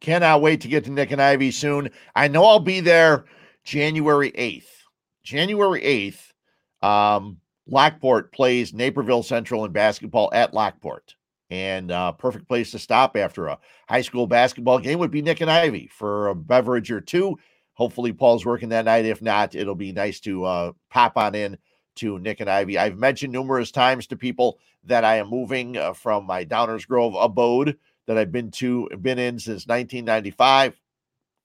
[0.00, 1.90] Cannot wait to get to Nik and Ivy soon.
[2.16, 3.26] I know I'll be there
[3.64, 4.64] January 8th.
[5.22, 7.36] January 8th, um,
[7.66, 11.14] Lockport plays Naperville Central in basketball at Lockport.
[11.50, 13.58] And uh, perfect place to stop after a
[13.88, 17.38] high school basketball game would be Nik and Ivy for a beverage or two.
[17.74, 19.04] Hopefully, Paul's working that night.
[19.04, 21.58] If not, it'll be nice to uh, pop on in
[21.96, 22.78] to Nick and Ivy.
[22.78, 27.14] I've mentioned numerous times to people that I am moving uh, from my Downers Grove
[27.18, 27.76] abode
[28.10, 30.74] that I've been to been in since 1995.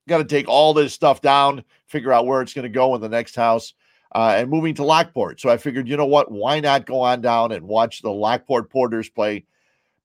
[0.08, 3.02] Got to take all this stuff down, figure out where it's going to go in
[3.02, 3.76] the next house,
[4.16, 5.40] uh, and moving to Lockport.
[5.40, 6.32] So I figured, you know what?
[6.32, 9.46] Why not go on down and watch the Lockport Porters play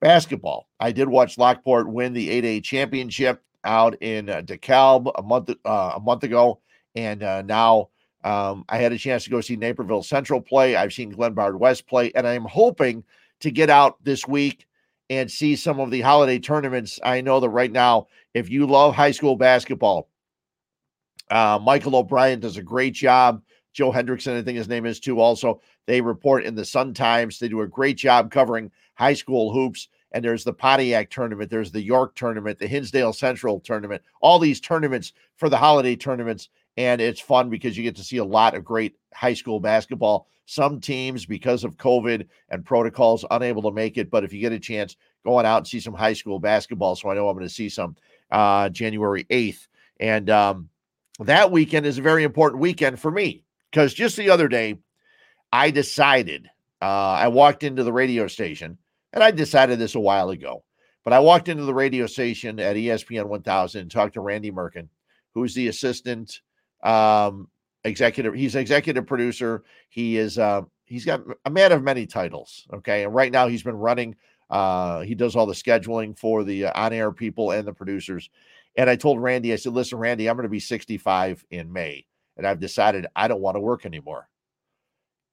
[0.00, 0.68] basketball?
[0.78, 5.92] I did watch Lockport win the 8A championship out in uh, DeKalb a month uh,
[5.96, 6.60] a month ago,
[6.94, 7.88] and uh, now
[8.22, 10.76] um, I had a chance to go see Naperville Central play.
[10.76, 13.02] I've seen Glenbard West play, and I'm hoping
[13.40, 14.66] to get out this week
[15.10, 17.00] and see some of the holiday tournaments.
[17.04, 20.08] I know that right now, if you love high school basketball,
[21.30, 23.42] uh, Michael O'Brien does a great job.
[23.72, 25.20] Joe Henricksen, I think his name is too.
[25.20, 27.38] Also, they report in the Sun Times.
[27.38, 29.88] They do a great job covering high school hoops.
[30.12, 34.60] And there's the Pontiac tournament, there's the York tournament, the Hinsdale Central tournament, all these
[34.60, 36.48] tournaments for the holiday tournaments.
[36.76, 40.28] And it's fun because you get to see a lot of great high school basketball.
[40.46, 44.10] Some teams, because of COVID and protocols, unable to make it.
[44.10, 46.96] But if you get a chance, go on out and see some high school basketball.
[46.96, 47.96] So I know I'm going to see some
[48.30, 49.66] uh, January 8th.
[50.00, 50.68] And um,
[51.20, 54.78] that weekend is a very important weekend for me because just the other day,
[55.52, 56.48] I decided,
[56.80, 58.78] uh, I walked into the radio station
[59.12, 60.64] and I decided this a while ago.
[61.04, 64.88] But I walked into the radio station at ESPN 1000 and talked to Randy Merkin,
[65.32, 66.40] who's the assistant
[66.82, 67.48] um,
[67.84, 68.34] executive.
[68.34, 69.64] He's executive producer.
[69.88, 72.66] He is uh, he's got a man of many titles.
[72.72, 74.16] Okay, and right now he's been running.
[74.48, 78.28] Uh, he does all the scheduling for the uh, on-air people and the producers.
[78.76, 82.06] And I told Randy, I said, "Listen, Randy, I'm going to be 65 in May,
[82.36, 84.28] and I've decided I don't want to work anymore."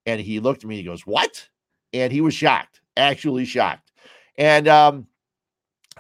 [0.05, 0.77] And he looked at me.
[0.77, 1.47] He goes, "What?"
[1.93, 3.91] And he was shocked, actually shocked.
[4.37, 5.07] And um,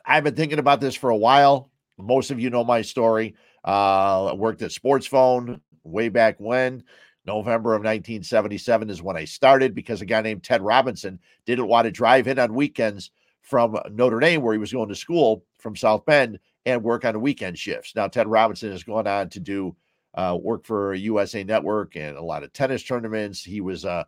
[0.05, 1.71] I've been thinking about this for a while.
[1.97, 3.35] Most of you know my story.
[3.65, 6.83] Uh, I worked at Sports Phone way back when.
[7.25, 11.85] November of 1977 is when I started because a guy named Ted Robinson didn't want
[11.85, 15.75] to drive in on weekends from Notre Dame, where he was going to school from
[15.75, 17.93] South Bend, and work on weekend shifts.
[17.95, 19.75] Now, Ted Robinson has gone on to do
[20.15, 23.43] uh, work for USA Network and a lot of tennis tournaments.
[23.43, 24.05] He was a,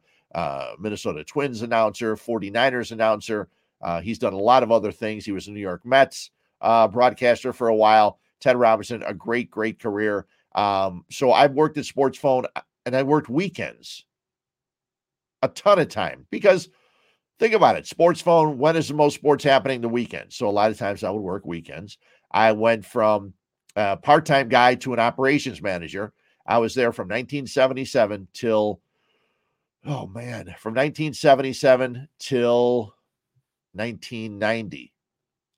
[0.80, 3.50] Minnesota Twins announcer, 49ers announcer.
[3.82, 5.26] Uh, he's done a lot of other things.
[5.26, 8.20] He was a New York Mets uh, broadcaster for a while.
[8.40, 10.26] Ted Robinson, a great, great career.
[10.56, 14.06] Um, so I've worked at Sports Phone uh, and I worked weekends.
[15.42, 16.70] A ton of time because
[17.40, 19.80] think about it sports phone when is the most sports happening?
[19.80, 21.98] The weekend so a lot of times i would work weekends.
[22.32, 23.34] I went from
[23.76, 26.14] a part-time guy to an operations manager.
[26.46, 28.82] I was there from 1977 till
[29.86, 32.96] oh man from 1977 till
[33.74, 34.92] 1990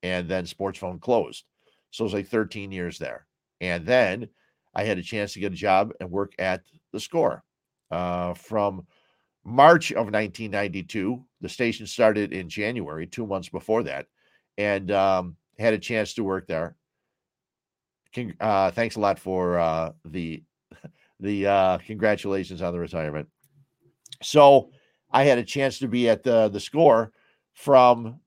[0.04, 1.46] and then sports phone closed
[1.92, 3.26] so it was like 13 years there
[3.60, 4.28] and then
[4.76, 6.62] i had a chance to get a job and work at
[6.92, 7.44] the score
[7.92, 8.86] uh, from
[9.44, 11.24] March of 1992.
[11.42, 14.08] The station started in January, two months before that,
[14.58, 16.76] and um, had a chance to work there.
[18.40, 20.44] Uh, thanks a lot for uh, the
[21.20, 23.28] the uh, congratulations on the retirement.
[24.22, 24.72] So
[25.12, 27.12] I had a chance to be at the the score
[27.54, 28.20] from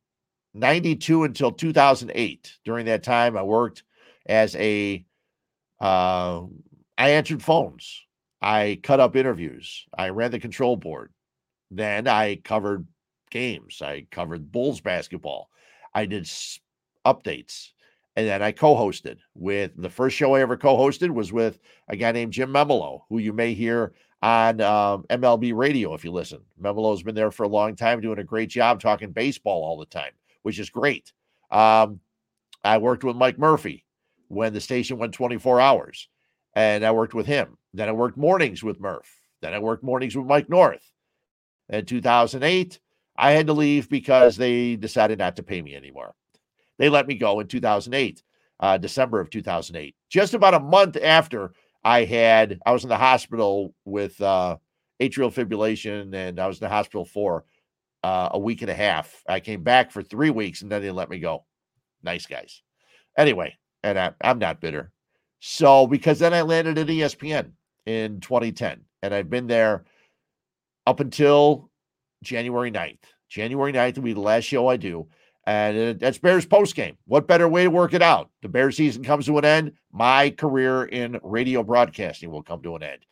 [0.54, 2.58] 92 until 2008.
[2.64, 3.82] During that time, I worked
[4.26, 5.04] as a
[5.80, 6.42] uh,
[6.96, 8.02] I answered phones.
[8.40, 9.86] I cut up interviews.
[9.96, 11.12] I ran the control board.
[11.70, 12.86] Then I covered
[13.30, 13.82] games.
[13.82, 15.50] I covered Bulls basketball.
[15.94, 16.28] I did
[17.04, 17.70] updates.
[18.16, 21.58] And then I co hosted with the first show I ever co hosted was with
[21.88, 26.12] a guy named Jim Memolo, who you may hear on um, MLB radio if you
[26.12, 26.40] listen.
[26.60, 29.86] Memolo's been there for a long time, doing a great job talking baseball all the
[29.86, 30.12] time,
[30.44, 31.12] which is great.
[31.50, 32.00] Um,
[32.62, 33.84] I worked with Mike Murphy
[34.28, 36.08] when the station went 24 hours,
[36.54, 37.56] and I worked with him.
[37.72, 39.10] Then I worked mornings with Murph.
[39.40, 40.92] Then I worked mornings with Mike North.
[41.70, 42.78] In 2008,
[43.16, 46.14] I had to leave because they decided not to pay me anymore.
[46.78, 48.22] They let me go in 2008,
[48.60, 49.94] uh, December of 2008.
[50.10, 51.52] Just about a month after
[51.84, 54.56] I had, I was in the hospital with uh,
[55.00, 57.44] atrial fibrillation, and I was in the hospital for
[58.04, 59.22] uh, a week and a half.
[59.26, 61.46] I came back for three weeks, and then they let me go.
[62.02, 62.60] Nice guys.
[63.16, 64.92] Anyway, and I, I'm not bitter.
[65.40, 67.52] So because then I landed at ESPN
[67.86, 69.86] in 2010, and I've been there
[70.86, 71.70] up until
[72.22, 72.98] January 9th.
[73.30, 75.08] January 9th will be the last show I do.
[75.46, 76.98] And that's Bears post game.
[77.06, 78.30] What better way to work it out?
[78.42, 79.72] The Bears season comes to an end.
[79.92, 83.06] My career in radio broadcasting will come to an end.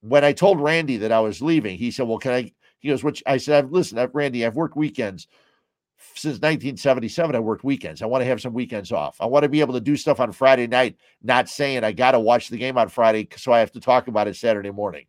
[0.00, 2.52] When I told Randy that I was leaving, he said, Well, can I?
[2.78, 5.26] He goes, Which I said, Listen, Randy, I've worked weekends
[6.14, 7.34] since 1977.
[7.34, 8.02] I worked weekends.
[8.02, 9.16] I want to have some weekends off.
[9.20, 12.12] I want to be able to do stuff on Friday night, not saying I got
[12.12, 15.06] to watch the game on Friday, so I have to talk about it Saturday morning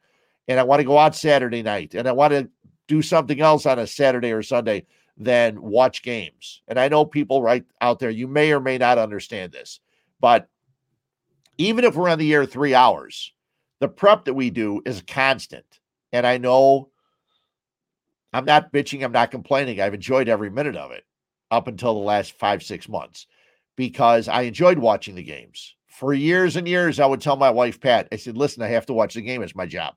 [0.49, 2.49] and I want to go out Saturday night and I want to
[2.87, 6.63] do something else on a Saturday or Sunday than watch games.
[6.67, 9.79] And I know people right out there, you may or may not understand this,
[10.19, 10.49] but
[11.59, 13.31] even if we're on the air three hours,
[13.79, 15.65] the prep that we do is constant.
[16.11, 16.89] And I know
[18.33, 19.81] I'm not bitching, I'm not complaining.
[19.81, 21.03] I've enjoyed every minute of it
[21.51, 23.27] up until the last five, six months
[23.75, 25.75] because I enjoyed watching the games.
[25.87, 28.85] For years and years, I would tell my wife, Pat, I said, listen, I have
[28.85, 29.41] to watch the game.
[29.41, 29.95] It's my job.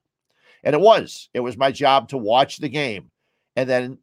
[0.64, 1.28] And it was.
[1.34, 3.10] It was my job to watch the game
[3.56, 3.98] and then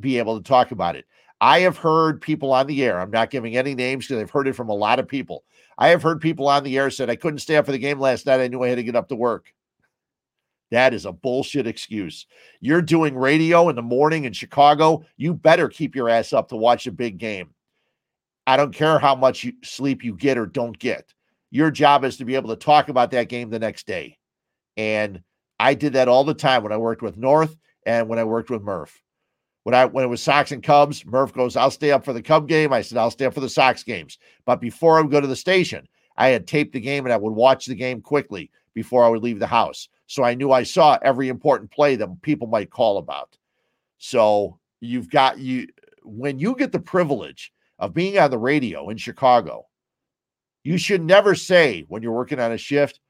[0.00, 1.06] be able to talk about it.
[1.40, 3.00] I have heard people on the air.
[3.00, 5.44] I'm not giving any names because I've heard it from a lot of people.
[5.76, 8.00] I have heard people on the air said I couldn't stay up for the game
[8.00, 8.40] last night.
[8.40, 9.52] I knew I had to get up to work.
[10.70, 12.26] That is a bullshit excuse.
[12.60, 15.04] You're doing radio in the morning in Chicago.
[15.16, 17.54] You better keep your ass up to watch a big game.
[18.46, 21.12] I don't care how much you, sleep you get or don't get.
[21.50, 24.18] Your job is to be able to talk about that game the next day.
[24.76, 25.22] And
[25.58, 27.56] I did that all the time when I worked with North
[27.86, 29.02] and when I worked with Murph.
[29.64, 32.22] When I when it was Sox and Cubs, Murph goes, I'll stay up for the
[32.22, 32.72] Cub game.
[32.72, 34.18] I said, I'll stay up for the Sox games.
[34.46, 37.16] But before I would go to the station, I had taped the game and I
[37.16, 39.88] would watch the game quickly before I would leave the house.
[40.08, 43.36] So I knew I saw every important play that people might call about.
[43.98, 45.68] So you've got you
[46.02, 49.66] when you get the privilege of being on the radio in Chicago.
[50.64, 53.00] You should never say when you're working on a shift,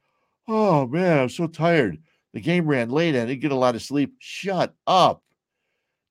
[0.49, 1.99] Oh man, I'm so tired.
[2.33, 3.15] The game ran late.
[3.15, 4.15] and I didn't get a lot of sleep.
[4.19, 5.23] Shut up.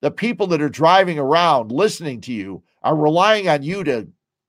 [0.02, 4.08] The people that are driving around listening to you are relying on you to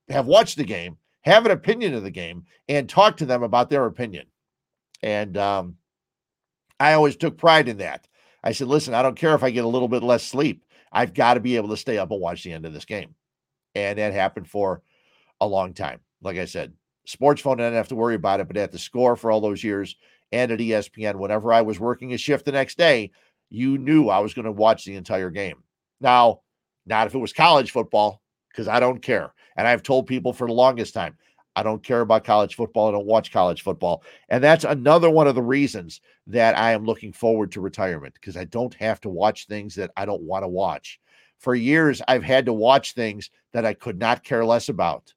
[0.09, 3.70] have watched the game, have an opinion of the game, and talk to them about
[3.70, 4.26] their opinion.
[5.03, 5.76] And um,
[6.80, 8.06] I always took pride in that.
[8.42, 10.64] I said, listen, I don't care if I get a little bit less sleep.
[10.92, 13.14] I've got to be able to stay up and watch the end of this game.
[13.74, 14.82] And that happened for
[15.40, 16.00] a long time.
[16.22, 16.72] Like I said,
[17.04, 19.40] sports phone, I didn't have to worry about it, but at the score for all
[19.40, 19.96] those years
[20.32, 23.10] and at ESPN, whenever I was working a shift the next day,
[23.50, 25.62] you knew I was going to watch the entire game.
[26.00, 26.40] Now,
[26.86, 29.32] not if it was college football, because I don't care.
[29.56, 31.16] And I've told people for the longest time,
[31.59, 32.88] I don't care about college football.
[32.88, 34.04] I don't watch college football.
[34.28, 38.36] And that's another one of the reasons that I am looking forward to retirement because
[38.36, 41.00] I don't have to watch things that I don't want to watch.
[41.40, 45.12] For years, I've had to watch things that I could not care less about.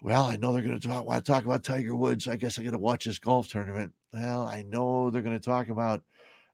[0.00, 2.28] Well, I know they're going to talk, want to talk about Tiger Woods.
[2.28, 3.92] I guess I got to watch this golf tournament.
[4.12, 6.04] Well, I know they're going to talk about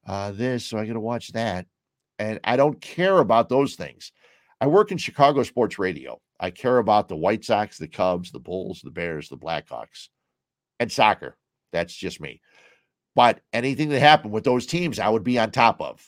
[0.07, 1.67] uh, this, so I got to watch that.
[2.19, 4.13] And I don't care about those things.
[4.63, 6.23] I work in Chicago sports radio.
[6.45, 10.09] I care about the White Sox, the Cubs, the Bulls, the Bears, the Blackhawks,
[10.79, 11.39] and soccer.
[11.73, 12.43] That's just me.
[13.15, 16.07] But anything that happened with those teams, I would be on top of.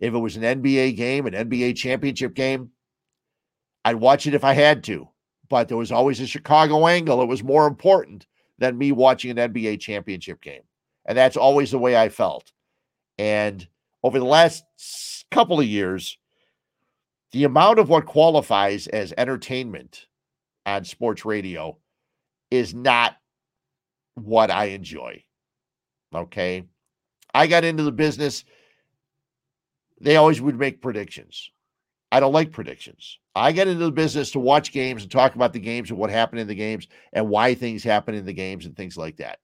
[0.00, 2.70] If it was an NBA game, an NBA championship game,
[3.84, 5.06] I'd watch it if I had to.
[5.50, 7.20] But there was always a Chicago angle.
[7.20, 8.26] It was more important
[8.58, 10.62] than me watching an NBA championship game.
[11.04, 12.52] And that's always the way I felt.
[13.18, 13.68] And
[14.02, 14.64] over the last
[15.30, 16.16] couple of years,
[17.34, 20.06] the amount of what qualifies as entertainment
[20.66, 21.76] on sports radio
[22.52, 23.16] is not
[24.14, 25.24] what I enjoy.
[26.14, 26.62] Okay.
[27.34, 28.44] I got into the business.
[30.00, 31.50] They always would make predictions.
[32.12, 33.18] I don't like predictions.
[33.34, 36.10] I get into the business to watch games and talk about the games and what
[36.10, 39.40] happened in the games and why things happen in the games and things like that.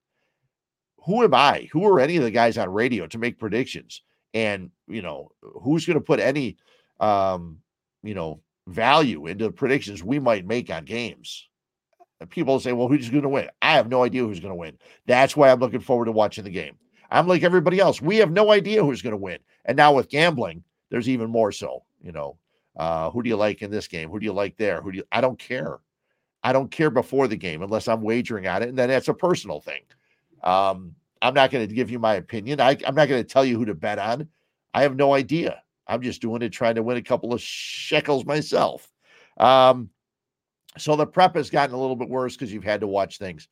[1.06, 1.68] Who am I?
[1.72, 4.02] Who are any of the guys on radio to make predictions?
[4.32, 6.56] And, you know, who's going to put any,
[7.00, 7.58] um,
[8.02, 11.48] you know, value into the predictions we might make on games?
[12.28, 13.48] People say, well, who's going to win?
[13.62, 14.76] I have no idea who's going to win.
[15.06, 16.76] That's why I'm looking forward to watching the game.
[17.10, 18.02] I'm like everybody else.
[18.02, 19.38] We have no idea who's going to win.
[19.64, 22.36] And now with gambling, there's even more so, you know.
[22.76, 24.10] Uh, who do you like in this game?
[24.10, 24.80] Who do you like there?
[24.80, 25.78] Who do you I don't care.
[26.42, 29.14] I don't care before the game unless I'm wagering on it, and then that's a
[29.14, 29.82] personal thing.
[30.42, 32.60] Um, I'm not going to give you my opinion.
[32.60, 34.28] I, I'm not going to tell you who to bet on.
[34.72, 35.62] I have no idea.
[35.90, 38.90] I'm just doing it trying to win a couple of shekels myself.
[39.38, 39.90] Um,
[40.78, 43.48] so the prep has gotten a little bit worse because you've had to watch things.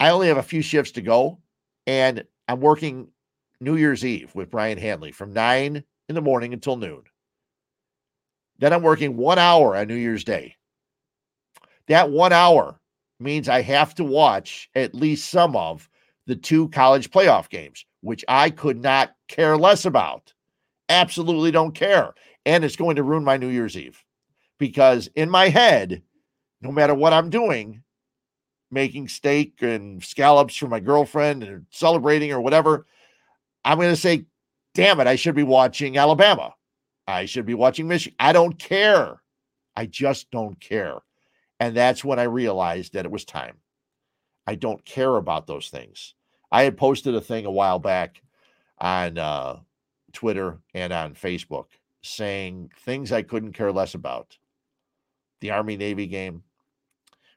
[0.00, 1.40] I only have a few shifts to go,
[1.86, 3.08] and I'm working
[3.60, 7.02] New Year's Eve with Brian Hanley from nine in the morning until noon.
[8.58, 10.56] Then I'm working one hour on New Year's Day.
[11.88, 12.80] That one hour
[13.20, 15.88] means I have to watch at least some of
[16.26, 20.32] the two college playoff games, which I could not care less about.
[20.88, 22.14] Absolutely don't care.
[22.44, 24.02] And it's going to ruin my New Year's Eve
[24.58, 26.02] because in my head,
[26.60, 27.82] no matter what I'm doing,
[28.70, 32.86] making steak and scallops for my girlfriend and celebrating or whatever,
[33.64, 34.26] I'm going to say,
[34.74, 36.54] damn it, I should be watching Alabama.
[37.06, 38.16] I should be watching Michigan.
[38.18, 39.20] I don't care.
[39.76, 40.98] I just don't care.
[41.60, 43.56] And that's when I realized that it was time.
[44.46, 46.14] I don't care about those things.
[46.52, 48.22] I had posted a thing a while back
[48.78, 49.56] on uh,
[50.16, 51.66] Twitter and on Facebook
[52.02, 54.38] saying things I couldn't care less about.
[55.40, 56.42] The Army Navy game,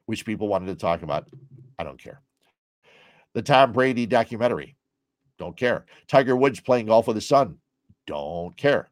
[0.06, 1.28] which people wanted to talk about.
[1.78, 2.22] I don't care.
[3.34, 4.76] The Tom Brady documentary.
[5.38, 5.84] Don't care.
[6.08, 7.58] Tiger Woods playing golf with his son.
[8.06, 8.88] Don't care.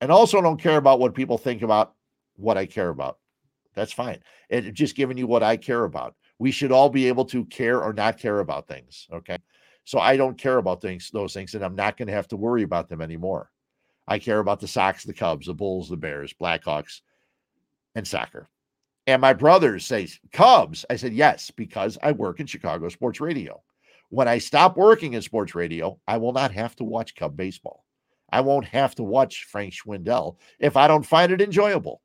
[0.00, 1.94] And also don't care about what people think about
[2.36, 3.18] what I care about.
[3.74, 4.20] That's fine.
[4.48, 6.14] It's just giving you what I care about.
[6.38, 9.08] We should all be able to care or not care about things.
[9.12, 9.38] Okay.
[9.84, 12.36] So I don't care about things, those things, and I'm not going to have to
[12.36, 13.50] worry about them anymore.
[14.06, 17.00] I care about the Sox, the Cubs, the Bulls, the Bears, Blackhawks,
[17.94, 18.48] and soccer.
[19.06, 20.84] And my brothers say Cubs.
[20.88, 23.62] I said yes because I work in Chicago sports radio.
[24.10, 27.84] When I stop working in sports radio, I will not have to watch Cub baseball.
[28.30, 32.00] I won't have to watch Frank Schwindel if I don't find it enjoyable.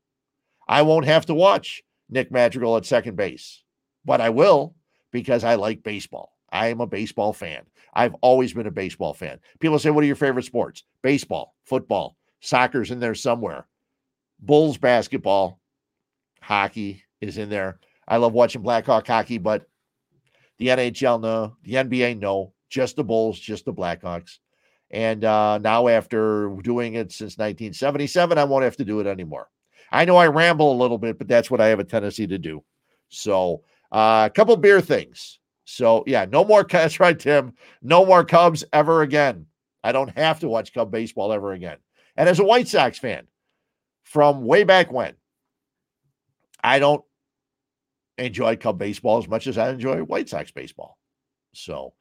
[0.66, 3.62] I won't have to watch Nick Madrigal at second base,
[4.04, 4.74] but I will
[5.10, 6.37] because I like baseball.
[6.50, 7.64] I am a baseball fan.
[7.94, 9.38] I've always been a baseball fan.
[9.60, 10.84] People say, What are your favorite sports?
[11.02, 13.66] Baseball, football, soccer's in there somewhere.
[14.40, 15.60] Bulls basketball,
[16.40, 17.80] hockey is in there.
[18.06, 19.66] I love watching Blackhawk hockey, but
[20.58, 21.56] the NHL, no.
[21.62, 22.52] The NBA, no.
[22.68, 24.38] Just the Bulls, just the Blackhawks.
[24.90, 29.48] And uh, now, after doing it since 1977, I won't have to do it anymore.
[29.92, 32.38] I know I ramble a little bit, but that's what I have a tendency to
[32.38, 32.62] do.
[33.08, 35.38] So, uh, a couple beer things.
[35.70, 36.64] So, yeah, no more.
[36.64, 37.52] That's right, Tim.
[37.82, 39.44] No more Cubs ever again.
[39.84, 41.76] I don't have to watch Cub baseball ever again.
[42.16, 43.26] And as a White Sox fan
[44.02, 45.12] from way back when,
[46.64, 47.04] I don't
[48.16, 50.96] enjoy Cub baseball as much as I enjoy White Sox baseball.
[51.52, 51.92] So,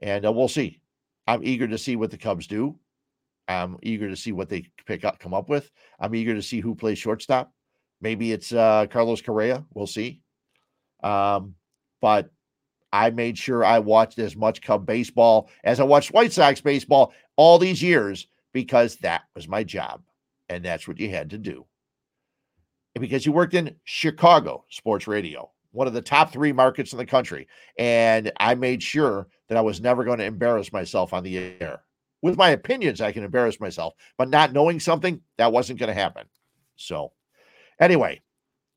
[0.00, 0.80] and uh, we'll see.
[1.26, 2.78] I'm eager to see what the Cubs do.
[3.46, 5.70] I'm eager to see what they pick up, come up with.
[6.00, 7.52] I'm eager to see who plays shortstop.
[8.00, 9.62] Maybe it's uh, Carlos Correa.
[9.74, 10.22] We'll see.
[11.02, 11.54] Um,
[12.00, 12.30] but
[12.92, 17.12] I made sure I watched as much Cub baseball as I watched White Sox baseball
[17.36, 20.02] all these years because that was my job.
[20.48, 21.64] And that's what you had to do.
[22.94, 26.98] And because you worked in Chicago sports radio, one of the top three markets in
[26.98, 27.46] the country.
[27.78, 31.82] And I made sure that I was never going to embarrass myself on the air.
[32.22, 35.94] With my opinions, I can embarrass myself, but not knowing something, that wasn't going to
[35.94, 36.26] happen.
[36.76, 37.12] So,
[37.80, 38.20] anyway,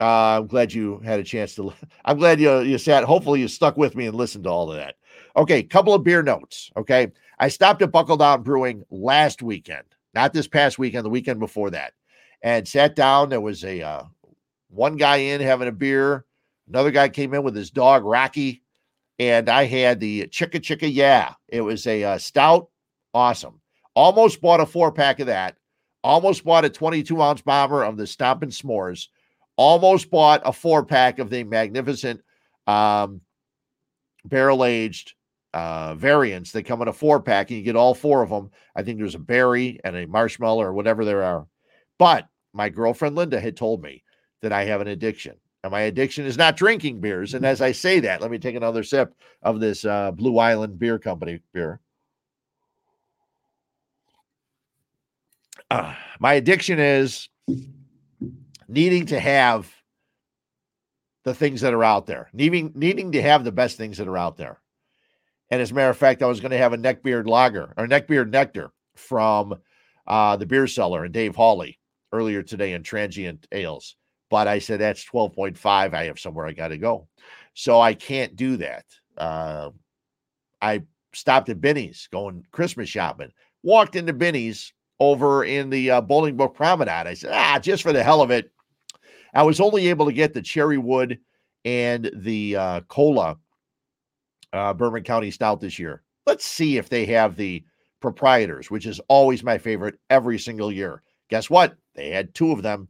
[0.01, 1.73] uh, I'm glad you had a chance to.
[2.05, 3.03] I'm glad you you sat.
[3.03, 4.95] Hopefully, you stuck with me and listened to all of that.
[5.35, 6.71] Okay, couple of beer notes.
[6.77, 11.39] Okay, I stopped at Buckle Down Brewing last weekend, not this past weekend, the weekend
[11.39, 11.93] before that,
[12.41, 13.29] and sat down.
[13.29, 14.03] There was a uh,
[14.69, 16.25] one guy in having a beer.
[16.67, 18.63] Another guy came in with his dog Rocky,
[19.19, 21.33] and I had the Chicka Chicka Yeah.
[21.47, 22.69] It was a uh, stout,
[23.13, 23.61] awesome.
[23.95, 25.57] Almost bought a four pack of that.
[26.03, 29.07] Almost bought a 22 ounce bomber of the Stompin' S'mores
[29.55, 32.21] almost bought a four pack of the magnificent
[32.67, 33.21] um,
[34.25, 35.13] barrel aged
[35.53, 36.51] uh, variants.
[36.51, 38.49] They come in a four pack and you get all four of them.
[38.75, 41.45] I think there's a berry and a marshmallow or whatever there are.
[41.99, 44.03] But my girlfriend Linda had told me
[44.41, 45.35] that I have an addiction.
[45.63, 47.35] And my addiction is not drinking beers.
[47.35, 50.77] And as I say that, let me take another sip of this uh, Blue Island
[50.77, 51.79] Beer Company beer.
[55.71, 57.29] Uh, my addiction is
[58.73, 59.71] needing to have
[61.23, 64.17] the things that are out there, needing needing to have the best things that are
[64.17, 64.59] out there.
[65.49, 67.87] And as a matter of fact, I was going to have a neckbeard lager or
[67.87, 69.55] neckbeard nectar from
[70.07, 71.79] uh, the beer cellar and Dave Hawley
[72.11, 73.95] earlier today in Transient Ales.
[74.29, 75.93] But I said that's 12.5.
[75.93, 77.07] I have somewhere I got to go.
[77.53, 78.85] So I can't do that.
[79.15, 79.69] Uh,
[80.61, 80.81] I
[81.13, 87.07] stopped at Binny's going Christmas shopping, walked into Binny's over in the uh, Bolingbrook Promenade.
[87.07, 88.51] I said, ah, just for the hell of it,
[89.33, 91.19] I was only able to get the cherry wood
[91.65, 93.37] and the uh, cola
[94.51, 94.73] uh,
[95.03, 96.03] County Stout this year.
[96.25, 97.63] Let's see if they have the
[97.99, 101.01] proprietors, which is always my favorite every single year.
[101.29, 101.75] Guess what?
[101.95, 102.87] They had two of them.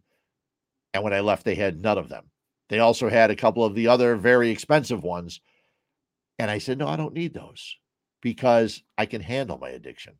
[0.93, 2.25] And when I left, they had none of them.
[2.69, 5.41] They also had a couple of the other very expensive ones.
[6.39, 7.77] And I said, no, I don't need those
[8.21, 10.15] because I can handle my addiction.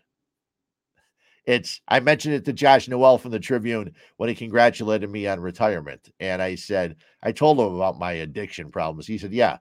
[1.45, 5.39] It's I mentioned it to Josh Noel from the Tribune when he congratulated me on
[5.39, 6.09] retirement.
[6.19, 9.07] And I said, I told him about my addiction problems.
[9.07, 9.57] He said, Yeah,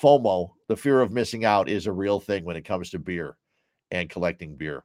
[0.00, 3.36] FOMO, the fear of missing out, is a real thing when it comes to beer
[3.90, 4.84] and collecting beer.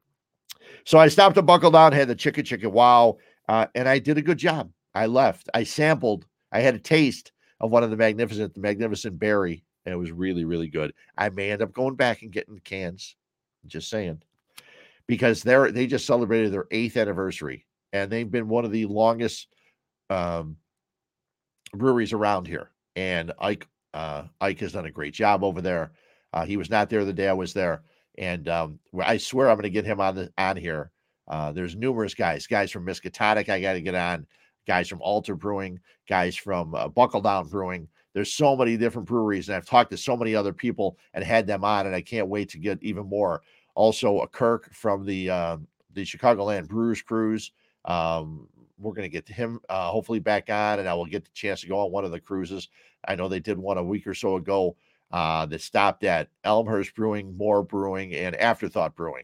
[0.86, 4.18] So I stopped to buckle down, had the chicka chicka wow, uh, and I did
[4.18, 4.72] a good job.
[4.94, 5.50] I left.
[5.54, 9.64] I sampled, I had a taste of one of the magnificent, the magnificent berry.
[9.86, 10.94] And it was really, really good.
[11.18, 13.16] I may end up going back and getting cans.
[13.66, 14.22] Just saying
[15.08, 19.48] because they're they just celebrated their eighth anniversary and they've been one of the longest
[20.10, 20.58] um,
[21.74, 22.72] breweries around here.
[22.96, 25.92] And Ike uh, Ike has done a great job over there.
[26.34, 27.84] Uh, he was not there the day I was there,
[28.18, 30.92] and um, I swear I'm going to get him on the on here.
[31.28, 34.26] Uh, there's numerous guys, guys from Miskatonic I got to get on,
[34.68, 37.88] guys from Altar Brewing, guys from uh, Buckle Down Brewing.
[38.14, 41.48] There's so many different breweries, and I've talked to so many other people and had
[41.48, 43.42] them on, and I can't wait to get even more.
[43.82, 45.58] Also, a Kirk from the uh,
[45.96, 47.52] the Chicagoland Brewers Cruise.
[47.86, 51.32] Um, we're going to get him uh, hopefully back on, and I will get the
[51.34, 52.70] chance to go on one of the cruises.
[53.08, 54.76] I know they did one a week or so ago
[55.12, 59.24] uh, that stopped at Elmhurst Brewing, More Brewing, and Afterthought Brewing,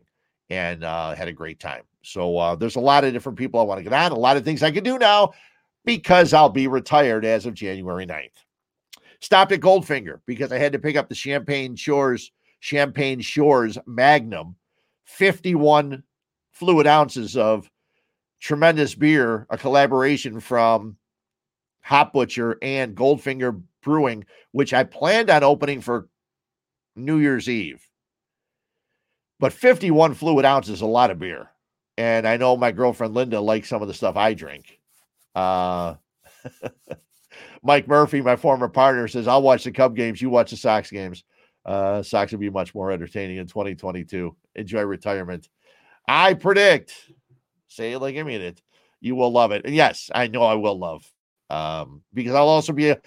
[0.49, 1.83] and uh, had a great time.
[2.01, 4.37] So uh, there's a lot of different people I want to get on, a lot
[4.37, 5.33] of things I can do now
[5.85, 8.31] because I'll be retired as of January 9th.
[9.19, 14.55] Stopped at Goldfinger because I had to pick up the Champagne Shores Champagne Shores Magnum,
[15.05, 16.03] 51
[16.51, 17.69] fluid ounces of
[18.39, 20.97] tremendous beer, a collaboration from
[21.81, 26.09] Hop Butcher and Goldfinger Brewing, which I planned on opening for
[26.95, 27.87] New Year's Eve.
[29.39, 31.49] But 51 fluid ounces is a lot of beer.
[31.97, 34.79] And I know my girlfriend Linda likes some of the stuff I drink.
[35.35, 35.95] Uh,
[37.63, 40.21] Mike Murphy, my former partner, says, I'll watch the Cub games.
[40.21, 41.23] You watch the Sox games.
[41.67, 44.35] Uh, Sox will be much more entertaining in 2022.
[44.55, 45.49] Enjoy retirement.
[46.07, 46.95] I predict,
[47.67, 48.61] say it like I mean it,
[49.01, 49.65] you will love it.
[49.65, 51.03] And yes, I know I will love
[51.49, 53.01] um, because I'll also be a,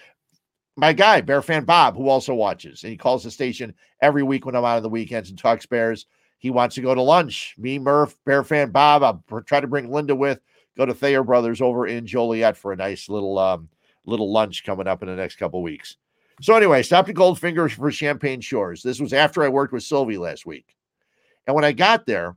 [0.77, 4.47] my guy, Bear fan Bob, who also watches, and he calls the station every week
[4.47, 6.07] when I'm out on the weekends and talks Bears.
[6.39, 7.55] He wants to go to lunch.
[7.59, 9.03] Me, Murph, Bear fan Bob.
[9.03, 10.41] I'll try to bring Linda with.
[10.77, 13.69] Go to Thayer Brothers over in Joliet for a nice little um,
[14.07, 15.97] little lunch coming up in the next couple weeks.
[16.41, 18.83] So anyway, stopped at Goldfinger for Champagne Shores.
[18.83, 20.75] This was after I worked with Silvy last week,
[21.47, 22.37] and when I got there,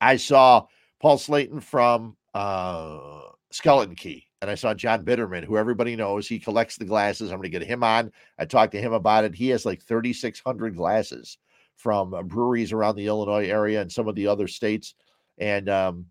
[0.00, 0.66] I saw
[1.00, 3.20] Paul Slayton from uh,
[3.50, 6.28] Skeleton Key, and I saw John Bitterman, who everybody knows.
[6.28, 7.30] He collects the glasses.
[7.30, 8.12] I'm going to get him on.
[8.38, 9.34] I talked to him about it.
[9.34, 11.38] He has like 3,600 glasses
[11.76, 14.94] from uh, breweries around the Illinois area and some of the other states,
[15.38, 16.06] and um,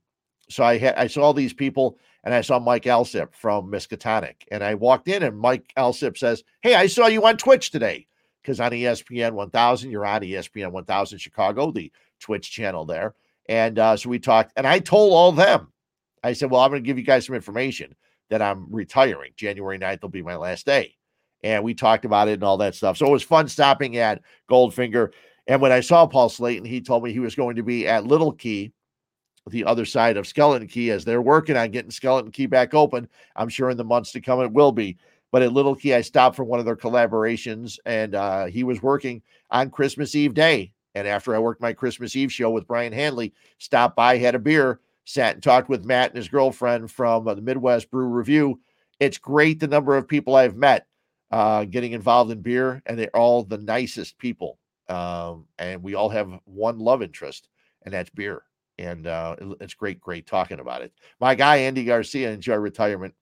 [0.50, 4.36] so I had I saw these people and I saw Mike Alsip from Miskatonic.
[4.52, 8.08] And I walked in and Mike Alsip says, Hey, I saw you on Twitch today.
[8.42, 13.14] Because on ESPN 1000, you're on ESPN 1000 Chicago, the Twitch channel there.
[13.48, 15.72] And uh, so we talked, and I told all them,
[16.24, 17.96] I said, Well, I'm going to give you guys some information
[18.30, 19.34] that I'm retiring.
[19.36, 20.96] January 9th will be my last day.
[21.44, 22.98] And we talked about it and all that stuff.
[22.98, 25.12] So it was fun stopping at Goldfinger.
[25.48, 28.06] And when I saw Paul Slayton, he told me he was going to be at
[28.06, 28.74] Little Key
[29.50, 33.08] the other side of Skeleton Key as they're working on getting Skeleton Key back open.
[33.36, 34.98] I'm sure in the months to come it will be.
[35.32, 38.82] But at Little Key, I stopped for one of their collaborations, and uh, he was
[38.82, 40.74] working on Christmas Eve day.
[40.94, 44.40] And after I worked my Christmas Eve show with Brian Hanley, stopped by, had a
[44.40, 48.60] beer, sat and talked with Matt and his girlfriend from uh, the Midwest Brew Review.
[49.00, 50.86] It's great the number of people I've met
[51.32, 54.60] uh, getting involved in beer, and they're all the nicest people.
[54.90, 57.48] Um, and we all have one love interest,
[57.84, 58.44] and that's beer
[58.82, 60.92] and uh, it's great, great talking about it.
[61.20, 63.14] My guy Andy Garcia, enjoy retirement,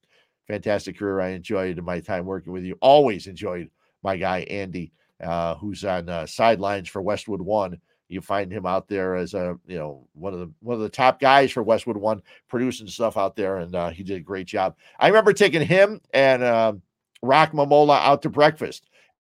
[0.47, 1.19] fantastic career.
[1.19, 2.77] I enjoyed my time working with you.
[2.81, 3.69] Always enjoyed
[4.01, 4.91] my guy Andy,
[5.21, 7.79] uh, who's on uh, sidelines for Westwood One.
[8.07, 10.89] You find him out there as a you know one of the one of the
[10.89, 14.47] top guys for Westwood One, producing stuff out there, and uh, he did a great
[14.47, 14.75] job.
[14.99, 16.73] I remember taking him and uh,
[17.21, 18.89] Rock Mamola out to breakfast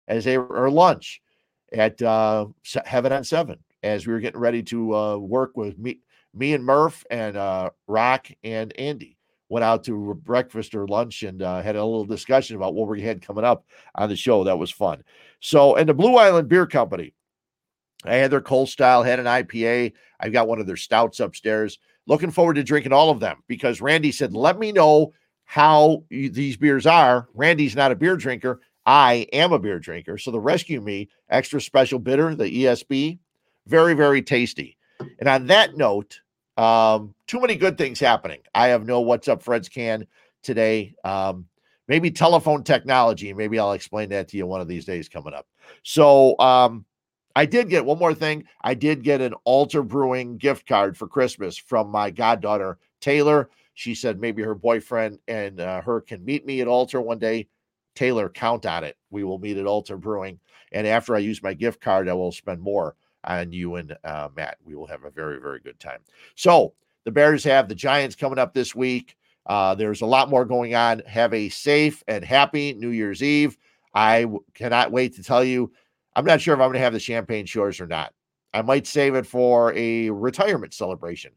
[0.08, 1.20] as they or lunch
[1.72, 2.46] at uh,
[2.84, 6.00] Heaven on Seven as we were getting ready to uh, work with me,
[6.34, 9.18] me and Murph and uh, Rock and Andy
[9.48, 13.02] went out to breakfast or lunch and uh, had a little discussion about what we
[13.02, 14.44] had coming up on the show.
[14.44, 15.04] That was fun.
[15.40, 17.12] So, and the Blue Island Beer Company,
[18.04, 19.92] I had their cold style, had an IPA.
[20.20, 21.78] I've got one of their stouts upstairs.
[22.06, 25.12] Looking forward to drinking all of them because Randy said, "Let me know
[25.44, 28.60] how you, these beers are." Randy's not a beer drinker.
[28.86, 30.18] I am a beer drinker.
[30.18, 33.18] So the Rescue Me Extra Special Bitter, the ESB,
[33.66, 34.76] very, very tasty.
[35.18, 36.20] And on that note,
[36.57, 38.40] um, too many good things happening.
[38.55, 40.07] I have no what's up, Fred's can
[40.42, 40.94] today.
[41.05, 41.46] Um,
[41.88, 43.32] maybe telephone technology.
[43.32, 45.46] Maybe I'll explain that to you one of these days coming up.
[45.82, 46.84] So, um,
[47.34, 48.44] I did get one more thing.
[48.62, 53.48] I did get an Altar Brewing gift card for Christmas from my goddaughter, Taylor.
[53.74, 57.48] She said maybe her boyfriend and uh, her can meet me at Altar one day.
[57.94, 58.96] Taylor, count on it.
[59.11, 60.40] We will meet at Altar Brewing.
[60.72, 64.28] And after I use my gift card, I will spend more on you and uh,
[64.36, 64.58] Matt.
[64.64, 66.00] We will have a very, very good time.
[66.34, 69.16] So the Bears have the Giants coming up this week.
[69.46, 71.00] Uh, there's a lot more going on.
[71.00, 73.58] Have a safe and happy New Year's Eve.
[73.94, 75.72] I w- cannot wait to tell you.
[76.14, 78.12] I'm not sure if I'm going to have the champagne shores or not.
[78.54, 81.32] I might save it for a retirement celebration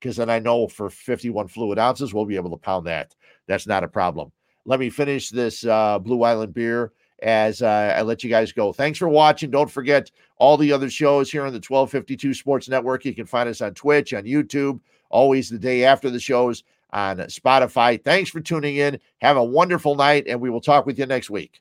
[0.00, 3.14] because then I know for 51 fluid ounces, we'll be able to pound that.
[3.46, 4.32] That's not a problem.
[4.64, 6.92] Let me finish this uh, Blue Island beer
[7.22, 8.72] as uh, I let you guys go.
[8.72, 9.50] Thanks for watching.
[9.50, 13.04] Don't forget all the other shows here on the 1252 Sports Network.
[13.04, 17.18] You can find us on Twitch, on YouTube, always the day after the shows on
[17.18, 18.02] Spotify.
[18.02, 18.98] Thanks for tuning in.
[19.20, 21.60] Have a wonderful night, and we will talk with you next week.